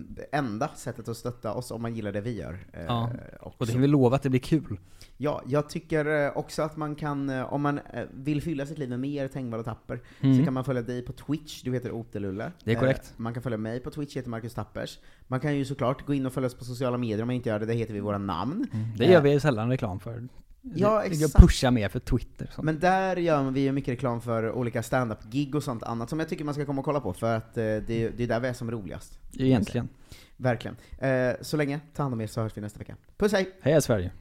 [0.07, 2.59] Det enda sättet att stötta oss om man gillar det vi gör.
[2.73, 3.09] eh, Ja.
[3.39, 4.79] Och det kan vi lova att det blir kul.
[5.17, 7.79] Ja, jag tycker eh, också att man kan, eh, om man
[8.13, 10.37] vill fylla sitt liv med mer Tengvall och Tapper, Mm.
[10.37, 12.51] så kan man följa dig på Twitch, du heter Otelulle.
[12.63, 13.13] Det är korrekt.
[13.15, 14.99] Eh, Man kan följa mig på Twitch, jag heter Marcus Tappers.
[15.27, 17.49] Man kan ju såklart gå in och följa oss på sociala medier om man inte
[17.49, 18.67] gör det, där heter vi våra namn.
[18.97, 20.27] Det Eh, gör vi sällan reklam för.
[20.61, 21.35] Ja, exakt.
[21.37, 22.49] pushar mer för Twitter.
[22.55, 22.65] sånt.
[22.65, 26.29] Men där gör vi ju mycket reklam för olika stand-up-gig och sånt annat som jag
[26.29, 27.81] tycker man ska komma och kolla på, för att eh, det,
[28.17, 29.19] det är där vi är som roligast.
[29.37, 29.89] Egentligen.
[30.37, 30.77] Verkligen.
[30.99, 32.95] Eh, så länge, ta hand om er så hörs vi nästa vecka.
[33.17, 33.51] Puss hej!
[33.61, 34.11] Heja Sverige!